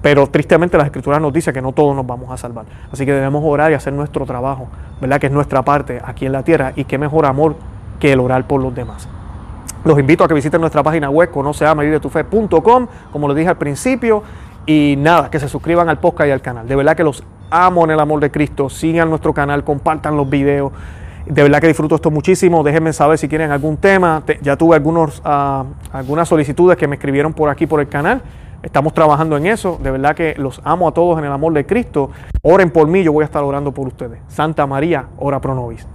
Pero 0.00 0.26
tristemente 0.28 0.76
las 0.76 0.86
escrituras 0.86 1.20
nos 1.20 1.32
dicen 1.32 1.52
que 1.52 1.60
no 1.60 1.72
todos 1.72 1.94
nos 1.94 2.06
vamos 2.06 2.30
a 2.30 2.36
salvar. 2.36 2.66
Así 2.92 3.04
que 3.04 3.12
debemos 3.12 3.42
orar 3.44 3.72
y 3.72 3.74
hacer 3.74 3.92
nuestro 3.92 4.24
trabajo, 4.26 4.68
¿verdad? 5.00 5.20
Que 5.20 5.26
es 5.26 5.32
nuestra 5.32 5.62
parte 5.62 6.00
aquí 6.04 6.26
en 6.26 6.32
la 6.32 6.42
tierra. 6.42 6.72
Y 6.76 6.84
qué 6.84 6.98
mejor 6.98 7.26
amor 7.26 7.56
que 7.98 8.12
el 8.12 8.20
orar 8.20 8.46
por 8.46 8.62
los 8.62 8.74
demás. 8.74 9.08
Los 9.84 9.98
invito 9.98 10.24
a 10.24 10.28
que 10.28 10.34
visiten 10.34 10.60
nuestra 10.60 10.82
página 10.82 11.10
web 11.10 11.30
conoceamedirdetufe.com, 11.30 12.86
como 13.10 13.28
les 13.28 13.36
dije 13.36 13.48
al 13.48 13.58
principio. 13.58 14.22
Y 14.66 14.96
nada, 14.98 15.30
que 15.30 15.40
se 15.40 15.48
suscriban 15.48 15.88
al 15.88 15.98
podcast 15.98 16.28
y 16.28 16.30
al 16.30 16.42
canal. 16.42 16.68
De 16.68 16.76
verdad 16.76 16.96
que 16.96 17.02
los 17.02 17.24
amo 17.50 17.84
en 17.84 17.92
el 17.92 18.00
amor 18.00 18.20
de 18.20 18.30
Cristo. 18.30 18.68
Sigan 18.68 19.08
nuestro 19.08 19.32
canal, 19.32 19.64
compartan 19.64 20.16
los 20.16 20.28
videos. 20.28 20.72
De 21.26 21.42
verdad 21.42 21.60
que 21.60 21.68
disfruto 21.68 21.94
esto 21.94 22.10
muchísimo. 22.10 22.62
Déjenme 22.62 22.92
saber 22.92 23.18
si 23.18 23.28
quieren 23.28 23.50
algún 23.50 23.76
tema. 23.76 24.22
Ya 24.42 24.56
tuve 24.56 24.76
algunos, 24.76 25.22
ah, 25.24 25.64
algunas 25.92 26.28
solicitudes 26.28 26.76
que 26.76 26.86
me 26.86 26.96
escribieron 26.96 27.32
por 27.32 27.48
aquí 27.48 27.66
por 27.66 27.80
el 27.80 27.88
canal. 27.88 28.22
Estamos 28.62 28.92
trabajando 28.92 29.36
en 29.36 29.46
eso. 29.46 29.78
De 29.82 29.90
verdad 29.90 30.16
que 30.16 30.34
los 30.36 30.60
amo 30.64 30.88
a 30.88 30.92
todos 30.92 31.18
en 31.18 31.24
el 31.24 31.32
amor 31.32 31.52
de 31.52 31.64
Cristo. 31.66 32.10
Oren 32.42 32.70
por 32.70 32.88
mí, 32.88 33.02
yo 33.02 33.12
voy 33.12 33.22
a 33.22 33.26
estar 33.26 33.44
orando 33.44 33.72
por 33.72 33.86
ustedes. 33.86 34.20
Santa 34.28 34.66
María, 34.66 35.06
ora 35.18 35.40
pro 35.40 35.54
nobis. 35.54 35.86